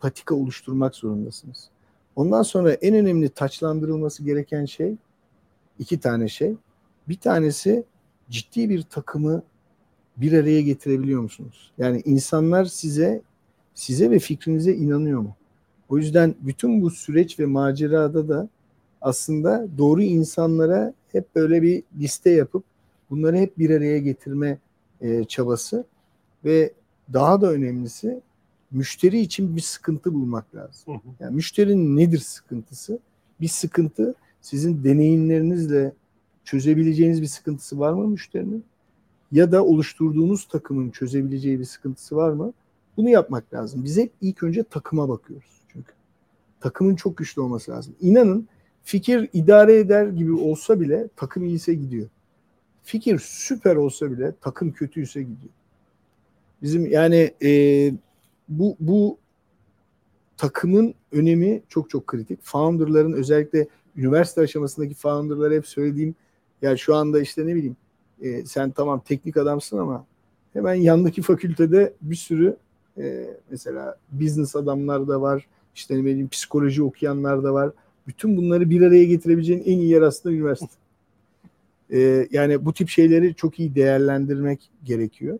[0.00, 1.68] patika oluşturmak zorundasınız.
[2.16, 4.96] Ondan sonra en önemli taçlandırılması gereken şey
[5.78, 6.54] iki tane şey.
[7.08, 7.84] Bir tanesi
[8.30, 9.42] ciddi bir takımı
[10.16, 11.72] bir araya getirebiliyor musunuz?
[11.78, 13.22] Yani insanlar size
[13.74, 15.36] size ve fikrinize inanıyor mu?
[15.88, 18.48] O yüzden bütün bu süreç ve macerada da
[19.00, 22.64] aslında doğru insanlara hep böyle bir liste yapıp
[23.10, 24.58] bunları hep bir araya getirme
[25.00, 25.84] e, çabası
[26.44, 26.72] ve
[27.12, 28.20] daha da önemlisi
[28.70, 31.00] müşteri için bir sıkıntı bulmak lazım.
[31.20, 32.98] Yani müşterinin nedir sıkıntısı?
[33.40, 35.92] Bir sıkıntı sizin deneyimlerinizle
[36.44, 38.64] çözebileceğiniz bir sıkıntısı var mı müşterinin?
[39.32, 42.52] Ya da oluşturduğunuz takımın çözebileceği bir sıkıntısı var mı?
[42.96, 43.84] Bunu yapmak lazım.
[43.84, 45.92] Biz hep ilk önce takıma bakıyoruz çünkü.
[46.60, 47.94] Takımın çok güçlü olması lazım.
[48.00, 48.48] İnanın
[48.84, 52.08] fikir idare eder gibi olsa bile takım iyiyse gidiyor.
[52.82, 55.52] Fikir süper olsa bile takım kötüyse gidiyor.
[56.62, 57.92] Bizim yani e,
[58.48, 59.18] bu bu
[60.36, 62.38] takımın önemi çok çok kritik.
[62.42, 66.14] Founder'ların özellikle üniversite aşamasındaki founder'lara hep söylediğim
[66.62, 67.76] ya şu anda işte ne bileyim
[68.22, 70.06] e, sen tamam teknik adamsın ama
[70.52, 72.56] hemen yandaki fakültede bir sürü
[72.98, 75.46] e, mesela business adamlar da var.
[75.74, 77.70] işte ne bileyim psikoloji okuyanlar da var.
[78.06, 80.72] Bütün bunları bir araya getirebileceğin en iyi yer aslında üniversite.
[81.92, 85.38] E, yani bu tip şeyleri çok iyi değerlendirmek gerekiyor.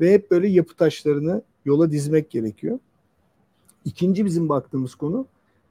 [0.00, 2.78] Ve hep böyle yapı taşlarını yola dizmek gerekiyor.
[3.84, 5.26] İkinci bizim baktığımız konu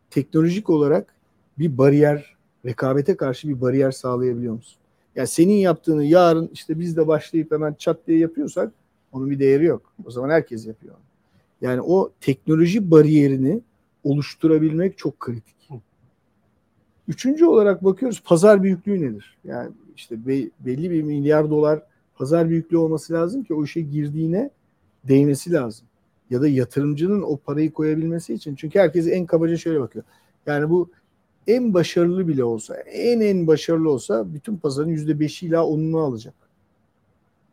[0.10, 1.16] teknolojik olarak
[1.60, 4.78] bir bariyer, rekabete karşı bir bariyer sağlayabiliyor musun?
[5.16, 8.72] Yani senin yaptığını yarın işte biz de başlayıp hemen çat diye yapıyorsak
[9.12, 9.94] onun bir değeri yok.
[10.06, 10.96] O zaman herkes yapıyor.
[11.62, 13.62] Yani o teknoloji bariyerini
[14.04, 15.58] oluşturabilmek çok kritik.
[17.08, 19.38] Üçüncü olarak bakıyoruz pazar büyüklüğü nedir?
[19.44, 21.84] Yani işte be, belli bir milyar dolar
[22.18, 24.50] pazar büyüklüğü olması lazım ki o işe girdiğine
[25.04, 25.88] değmesi lazım.
[26.30, 28.56] Ya da yatırımcının o parayı koyabilmesi için.
[28.56, 30.06] Çünkü herkes en kabaca şöyle bakıyor.
[30.46, 30.90] Yani bu
[31.48, 36.34] en başarılı bile olsa, en en başarılı olsa bütün pazarın yüzde beşi ila onunu alacak.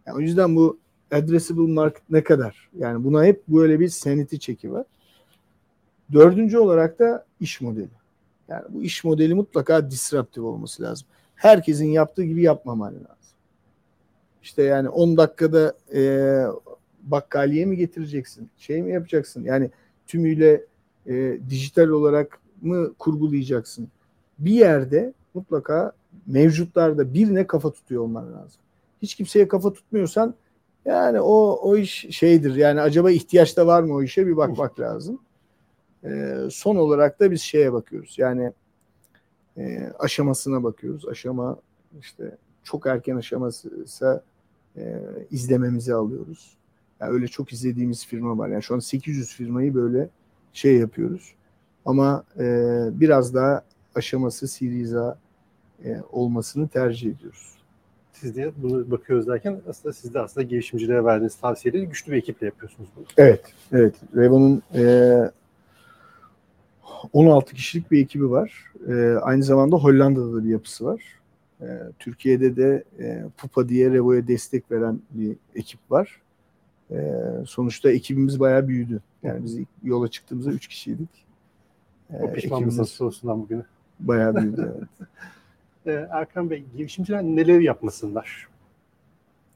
[0.06, 0.78] Yani o yüzden bu
[1.12, 2.70] addressable market ne kadar?
[2.78, 4.86] Yani buna hep böyle bir sanity çeki var.
[6.12, 7.88] Dördüncü olarak da iş modeli.
[8.48, 11.08] Yani bu iş modeli mutlaka disruptive olması lazım.
[11.34, 13.23] Herkesin yaptığı gibi yapmaman lazım.
[14.44, 16.00] İşte yani 10 dakikada e,
[17.02, 18.50] bakkaliye mi getireceksin?
[18.58, 19.44] Şey mi yapacaksın?
[19.44, 19.70] Yani
[20.06, 20.64] tümüyle
[21.06, 23.88] e, dijital olarak mı kurgulayacaksın?
[24.38, 25.92] Bir yerde mutlaka
[26.26, 28.60] mevcutlarda birine kafa tutuyor olman lazım.
[29.02, 30.34] Hiç kimseye kafa tutmuyorsan
[30.84, 32.54] yani o o iş şeydir.
[32.54, 35.20] Yani acaba ihtiyaç da var mı o işe bir bakmak lazım.
[36.04, 38.14] E, son olarak da biz şeye bakıyoruz.
[38.18, 38.52] Yani
[39.58, 41.08] e, aşamasına bakıyoruz.
[41.08, 41.56] Aşama
[42.00, 44.22] işte çok erken aşamasıysa
[44.76, 46.56] e, izlememizi alıyoruz.
[47.00, 48.48] Yani öyle çok izlediğimiz firma var.
[48.48, 50.08] Yani şu an 800 firmayı böyle
[50.52, 51.34] şey yapıyoruz.
[51.84, 52.44] Ama e,
[52.92, 53.62] biraz daha
[53.94, 55.18] aşaması Series A
[55.84, 57.54] e, olmasını tercih ediyoruz.
[58.12, 62.46] Siz de bunu bakıyoruz derken aslında siz de aslında girişimcilere verdiğiniz tavsiyeleri güçlü bir ekiple
[62.46, 63.04] yapıyorsunuz bunu.
[63.16, 63.94] Evet, evet.
[64.16, 65.30] Revo'nun e,
[67.12, 68.64] 16 kişilik bir ekibi var.
[68.88, 71.02] E, aynı zamanda Hollanda'da da bir yapısı var.
[71.60, 71.66] E,
[71.98, 76.20] Türkiye'de de e, Pupa diye Revo'ya destek veren bir ekip var.
[76.90, 79.00] E, sonuçta ekibimiz bayağı büyüdü.
[79.22, 81.08] Yani biz yola çıktığımızda 3 kişiydik.
[82.10, 83.62] E, o pişman mısınız sorusundan bugüne?
[84.00, 85.08] Bayağı büyüdü evet.
[85.86, 88.48] e, Erkan Bey, girişimciler neler yapmasınlar?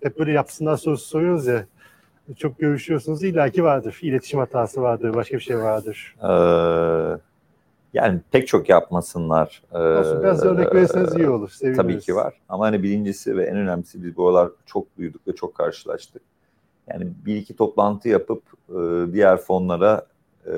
[0.02, 1.66] Hep böyle yapsınlar sorusu soruyoruz ya.
[2.36, 3.98] Çok görüşüyorsunuz illaki vardır.
[4.02, 6.16] İletişim hatası vardır, başka bir şey vardır.
[6.18, 7.20] Ee,
[7.94, 9.62] yani pek çok yapmasınlar.
[9.72, 11.48] Olsun, biraz örnek verirseniz iyi olur.
[11.48, 11.76] Seviniriz.
[11.76, 12.34] Tabii ki var.
[12.48, 16.22] Ama hani birincisi ve en önemlisi biz bu aralar çok büyüdük ve çok karşılaştık.
[16.88, 20.06] Yani bir iki toplantı yapıp e, diğer fonlara
[20.46, 20.52] e,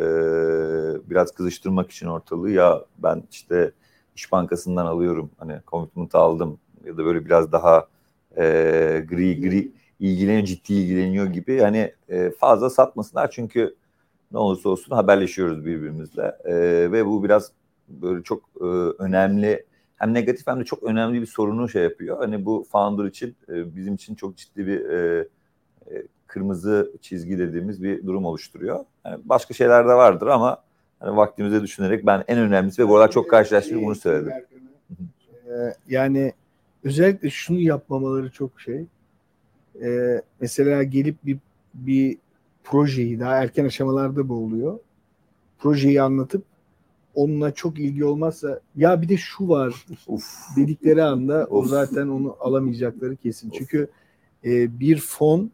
[1.11, 3.73] biraz kızıştırmak için ortalığı ya ben işte
[4.17, 7.87] İş Bankası'ndan alıyorum hani commitment aldım ya da böyle biraz daha
[8.37, 8.43] e,
[9.09, 13.75] gri gri ilgileniyor, ciddi ilgileniyor gibi yani e, fazla satmasınlar çünkü
[14.33, 16.55] ne olursa olsun haberleşiyoruz birbirimizle e,
[16.93, 17.53] ve bu biraz
[17.89, 18.65] böyle çok e,
[18.99, 19.65] önemli
[19.97, 22.19] hem negatif hem de çok önemli bir sorunu şey yapıyor.
[22.19, 25.29] Hani bu founder için e, bizim için çok ciddi bir e,
[25.91, 28.85] e, kırmızı çizgi dediğimiz bir durum oluşturuyor.
[29.05, 30.63] Yani başka şeyler de vardır ama
[31.01, 34.33] hani vaktimize düşünerek ben en önemlisi ve bu arada çok karşılaştığım bunu söyledim.
[35.47, 36.33] Ee, yani
[36.85, 38.85] özellikle şunu yapmamaları çok şey.
[39.83, 41.39] Ee, mesela gelip bir
[41.75, 42.19] bir
[42.65, 44.79] projeyi daha erken aşamalarda bu oluyor.
[45.59, 46.43] Projeyi anlatıp
[47.15, 50.25] onunla çok ilgi olmazsa ya bir de şu var Uf.
[50.57, 51.69] dedikleri anda o Of.
[51.69, 53.51] zaten onu alamayacakları kesin.
[53.51, 53.89] Çünkü
[54.45, 55.51] e, bir fon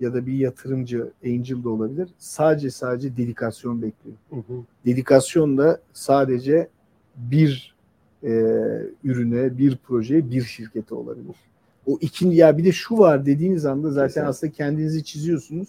[0.00, 2.08] ya da bir yatırımcı angel de olabilir.
[2.18, 4.16] Sadece sadece dedikasyon bekliyor.
[4.30, 4.62] Hı hı.
[4.86, 6.68] Dedikasyon da sadece
[7.16, 7.74] bir
[8.22, 8.30] e,
[9.04, 11.36] ürüne, bir projeye, bir şirkete olabilir.
[11.86, 14.28] O ikinci ya bir de şu var dediğiniz anda zaten Kesinlikle.
[14.28, 15.68] aslında kendinizi çiziyorsunuz.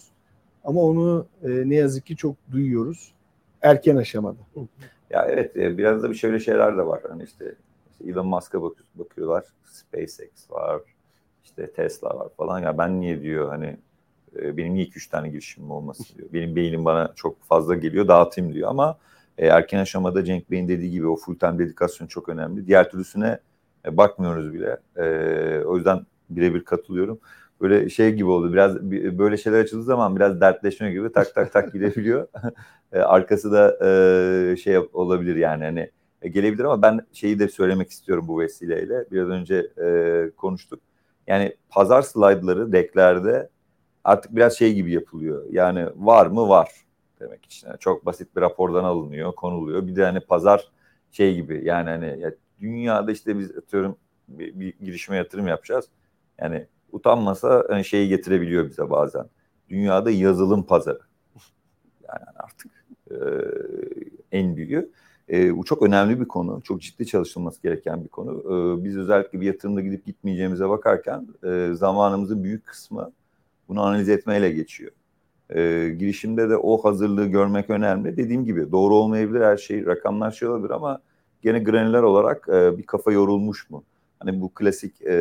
[0.64, 3.12] Ama onu e, ne yazık ki çok duyuyoruz
[3.62, 4.38] erken aşamada.
[5.10, 7.00] Ya evet e, biraz da bir şöyle şeyler de var.
[7.08, 7.54] Hani işte,
[7.90, 9.44] işte Elon Musk'a bak- bakıyorlar.
[9.64, 10.82] SpaceX var.
[11.44, 12.60] işte Tesla var falan.
[12.60, 13.76] Ya ben niye diyor hani
[14.36, 16.28] e, benim niye 2-3 tane girişimim olmasın diyor.
[16.32, 18.98] Benim beynim bana çok fazla geliyor dağıtayım diyor ama
[19.38, 22.66] e, erken aşamada Cenk Bey'in dediği gibi o full time dedikasyon çok önemli.
[22.66, 23.38] Diğer türlüsüne
[23.86, 24.76] e, bakmıyoruz bile.
[24.96, 25.04] E,
[25.64, 27.20] o yüzden birebir katılıyorum.
[27.60, 28.52] Böyle şey gibi oldu.
[28.52, 32.28] Biraz bir- böyle şeyler açıldığı zaman biraz dertleşme gibi tak tak tak gidebiliyor.
[32.92, 33.78] E, arkası da
[34.52, 35.90] e, şey olabilir yani hani
[36.22, 39.04] e, gelebilir ama ben şeyi de söylemek istiyorum bu vesileyle.
[39.12, 40.80] Biraz önce e, konuştuk.
[41.26, 43.48] Yani pazar slaytları decklerde
[44.04, 45.44] artık biraz şey gibi yapılıyor.
[45.50, 46.70] Yani var mı var
[47.20, 47.68] demek için.
[47.68, 49.86] Yani çok basit bir rapordan alınıyor, konuluyor.
[49.86, 50.68] Bir de hani pazar
[51.12, 53.96] şey gibi yani hani ya dünyada işte biz atıyorum
[54.28, 55.88] bir, bir girişime yatırım yapacağız.
[56.40, 59.24] Yani utanmasa hani şeyi getirebiliyor bize bazen.
[59.68, 61.00] Dünyada yazılım pazarı.
[62.08, 62.70] Yani artık
[63.10, 63.16] e,
[64.32, 64.90] en büyüğü.
[65.32, 66.60] E, bu çok önemli bir konu.
[66.64, 68.40] Çok ciddi çalışılması gereken bir konu.
[68.40, 73.12] E, biz özellikle bir yatırımda gidip gitmeyeceğimize bakarken e, zamanımızın büyük kısmı
[73.68, 74.92] bunu analiz etmeyle geçiyor.
[75.50, 78.16] E, girişimde de o hazırlığı görmek önemli.
[78.16, 81.00] Dediğim gibi doğru olmayabilir her şey, rakamlar şey olabilir ama
[81.42, 83.84] gene granüler olarak e, bir kafa yorulmuş mu?
[84.18, 85.14] Hani bu klasik e,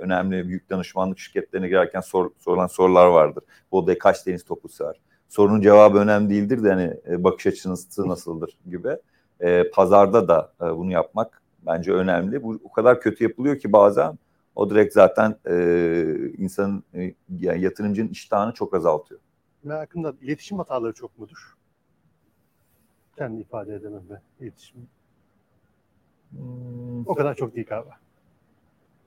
[0.00, 3.44] önemli büyük danışmanlık şirketlerine girerken sor, sorulan sorular vardır.
[3.72, 5.00] Bu odaya kaç deniz topu sığar?
[5.28, 8.96] Sorunun cevabı önemli değildir de hani e, bakış açınız nasıldır gibi.
[9.40, 12.42] E, pazarda da e, bunu yapmak bence önemli.
[12.42, 14.18] Bu o kadar kötü yapılıyor ki bazen
[14.54, 15.54] o direkt zaten e,
[16.38, 19.20] insanın e, yani yatırımcının iştahını çok azaltıyor.
[19.62, 21.54] Merakımda iletişim hataları çok mudur?
[23.16, 24.20] Kendi ifade edemem ben.
[24.40, 24.88] İletişim.
[27.06, 28.03] O kadar çok değil galiba.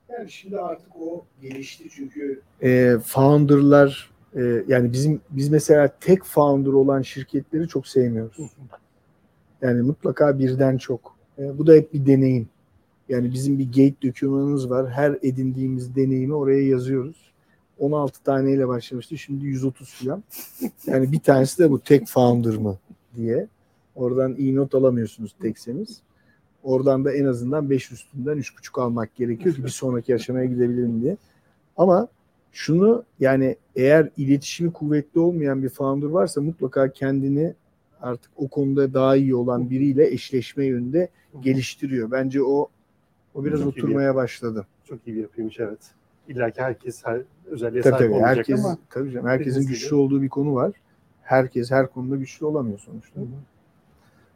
[0.10, 6.72] Yani şimdi artık o gelişti çünkü e, founder'lar e, yani bizim biz mesela tek founder
[6.72, 8.52] olan şirketleri çok sevmiyoruz.
[9.62, 11.16] Yani mutlaka birden çok.
[11.40, 12.50] E, bu da hep bir deneyim.
[13.10, 14.92] Yani bizim bir gate dokümanımız var.
[14.92, 17.32] Her edindiğimiz deneyimi oraya yazıyoruz.
[17.80, 19.18] 16 taneyle başlamıştı.
[19.18, 20.24] Şimdi 130 falan.
[20.86, 22.78] Yani bir tanesi de bu tek founder mı
[23.16, 23.48] diye.
[23.96, 26.02] Oradan iyi not alamıyorsunuz tekseniz.
[26.68, 31.18] Oradan da en azından 5 üstünden 3,5 almak gerekiyor ki bir sonraki aşamaya gidebilirim diye.
[31.78, 32.08] Ama
[32.52, 37.54] şunu yani eğer iletişimi kuvvetli olmayan bir founder varsa mutlaka kendini
[38.02, 41.10] artık o konuda daha iyi olan biriyle eşleşme yönünde
[41.42, 42.12] geliştiriyor.
[42.12, 42.68] Bence o
[43.36, 44.68] o biraz Çok iyi oturmaya başladı.
[44.86, 45.92] Çok iyi bir yapıymış evet.
[46.28, 49.88] İlla ki herkes her özelliğe Tabii sahip tabii olmayacak herkes ama tabii canım herkesin güçlü
[49.88, 49.96] gibi.
[49.96, 50.72] olduğu bir konu var.
[51.22, 53.22] Herkes her konuda güçlü olamıyor sonuçta.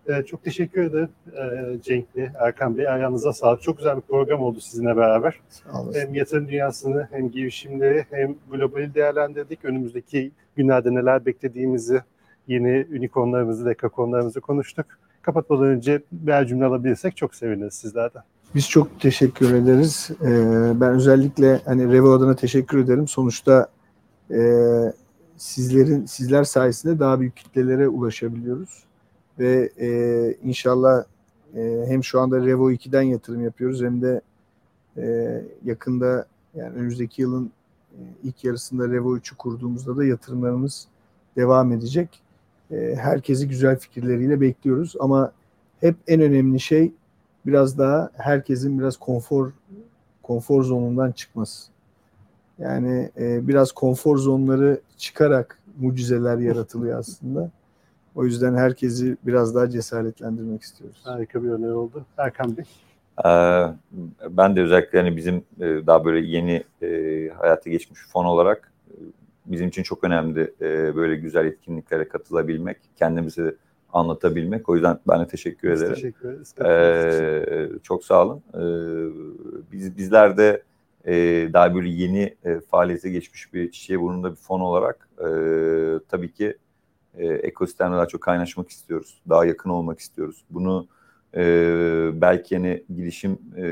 [0.07, 2.87] Ee, çok teşekkür ederim ee, Cenk Bey, Erkan Bey.
[2.87, 3.61] Ayağınıza sağlık.
[3.61, 5.39] Çok güzel bir program oldu sizinle beraber.
[5.49, 5.99] Sağ olasın.
[5.99, 9.65] Hem yatırım dünyasını hem girişimleri hem globali değerlendirdik.
[9.65, 12.01] Önümüzdeki günlerde neler beklediğimizi,
[12.47, 14.85] yeni unicornlarımızı, dekakornlarımızı konuştuk.
[15.21, 18.21] Kapatmadan önce bir cümle alabilirsek çok seviniriz sizlerden.
[18.55, 20.09] Biz çok teşekkür ederiz.
[20.21, 20.25] Ee,
[20.81, 23.07] ben özellikle hani Revo adına teşekkür ederim.
[23.07, 23.67] Sonuçta
[24.31, 24.41] e,
[25.37, 28.90] sizlerin sizler sayesinde daha büyük kitlelere ulaşabiliyoruz
[29.39, 29.89] ve e,
[30.43, 31.03] inşallah
[31.55, 34.21] e, hem şu anda Revo 2'den yatırım yapıyoruz hem de
[34.97, 36.25] e, yakında
[36.55, 37.51] yani önümüzdeki yılın
[37.91, 40.87] e, ilk yarısında Revo 3'ü kurduğumuzda da yatırımlarımız
[41.35, 42.21] devam edecek.
[42.71, 45.31] E, herkesi güzel fikirleriyle bekliyoruz ama
[45.79, 46.91] hep en önemli şey
[47.45, 49.51] biraz daha herkesin biraz konfor
[50.23, 51.71] konfor zonundan çıkması.
[52.59, 57.51] Yani e, biraz konfor zonları çıkarak mucizeler yaratılıyor aslında.
[58.15, 61.01] O yüzden herkesi biraz daha cesaretlendirmek istiyoruz.
[61.03, 62.05] Harika bir öneri oldu.
[62.17, 62.65] Erkan Bey.
[63.25, 63.73] Ee,
[64.29, 68.95] ben de özellikle hani bizim e, daha böyle yeni e, hayata geçmiş fon olarak e,
[69.45, 73.55] bizim için çok önemli e, böyle güzel etkinliklere katılabilmek, kendimizi
[73.93, 74.69] anlatabilmek.
[74.69, 75.95] O yüzden ben de teşekkür Biz ederim.
[75.95, 76.53] teşekkür ederiz.
[76.65, 78.41] Ee, çok sağ olun.
[78.53, 78.61] Ee,
[79.71, 80.63] biz bizler de
[81.05, 81.13] e,
[81.53, 85.25] daha böyle yeni e, faaliyete geçmiş bir çiçeğe burnunda bir fon olarak e,
[86.09, 86.57] tabii ki
[87.17, 89.21] e, ekosistemle daha çok kaynaşmak istiyoruz.
[89.29, 90.43] Daha yakın olmak istiyoruz.
[90.49, 90.87] Bunu
[91.35, 91.41] e,
[92.13, 93.65] belki hani girişim e,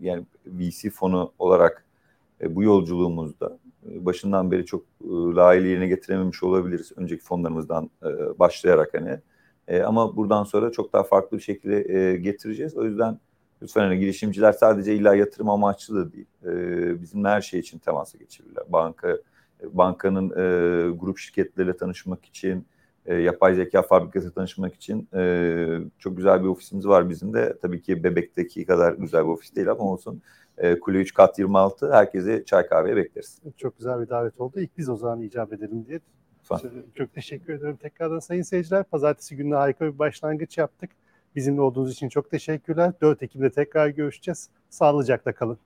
[0.00, 1.84] yani VC fonu olarak
[2.40, 3.58] e, bu yolculuğumuzda
[3.90, 6.92] e, başından beri çok e, layığıyla yerine getirememiş olabiliriz.
[6.96, 9.18] Önceki fonlarımızdan e, başlayarak hani.
[9.68, 12.76] E, ama buradan sonra çok daha farklı bir şekilde e, getireceğiz.
[12.76, 13.18] O yüzden
[13.62, 16.26] lütfen hani girişimciler sadece illa yatırım amaçlı da değil.
[16.44, 18.64] E, bizim her şey için temasa geçebilirler.
[18.68, 19.18] Banka
[19.72, 22.66] bankanın e, grup şirketleriyle tanışmak için,
[23.06, 27.56] e, yapay zeka fabrikası tanışmak için e, çok güzel bir ofisimiz var bizim de.
[27.62, 30.22] Tabii ki Bebek'teki kadar güzel bir ofis değil ama olsun.
[30.58, 33.38] E, Kule 3 kat 26 herkese çay kahveye bekleriz.
[33.56, 34.60] Çok güzel bir davet oldu.
[34.60, 36.00] İlk biz o zaman icap edelim diye.
[36.38, 36.70] Lütfen.
[36.94, 38.84] Çok teşekkür ederim tekrardan sayın seyirciler.
[38.84, 40.90] Pazartesi gününe harika bir başlangıç yaptık.
[41.36, 42.92] Bizimle olduğunuz için çok teşekkürler.
[43.00, 44.48] 4 Ekim'de tekrar görüşeceğiz.
[44.70, 45.58] Sağlıcakla kalın.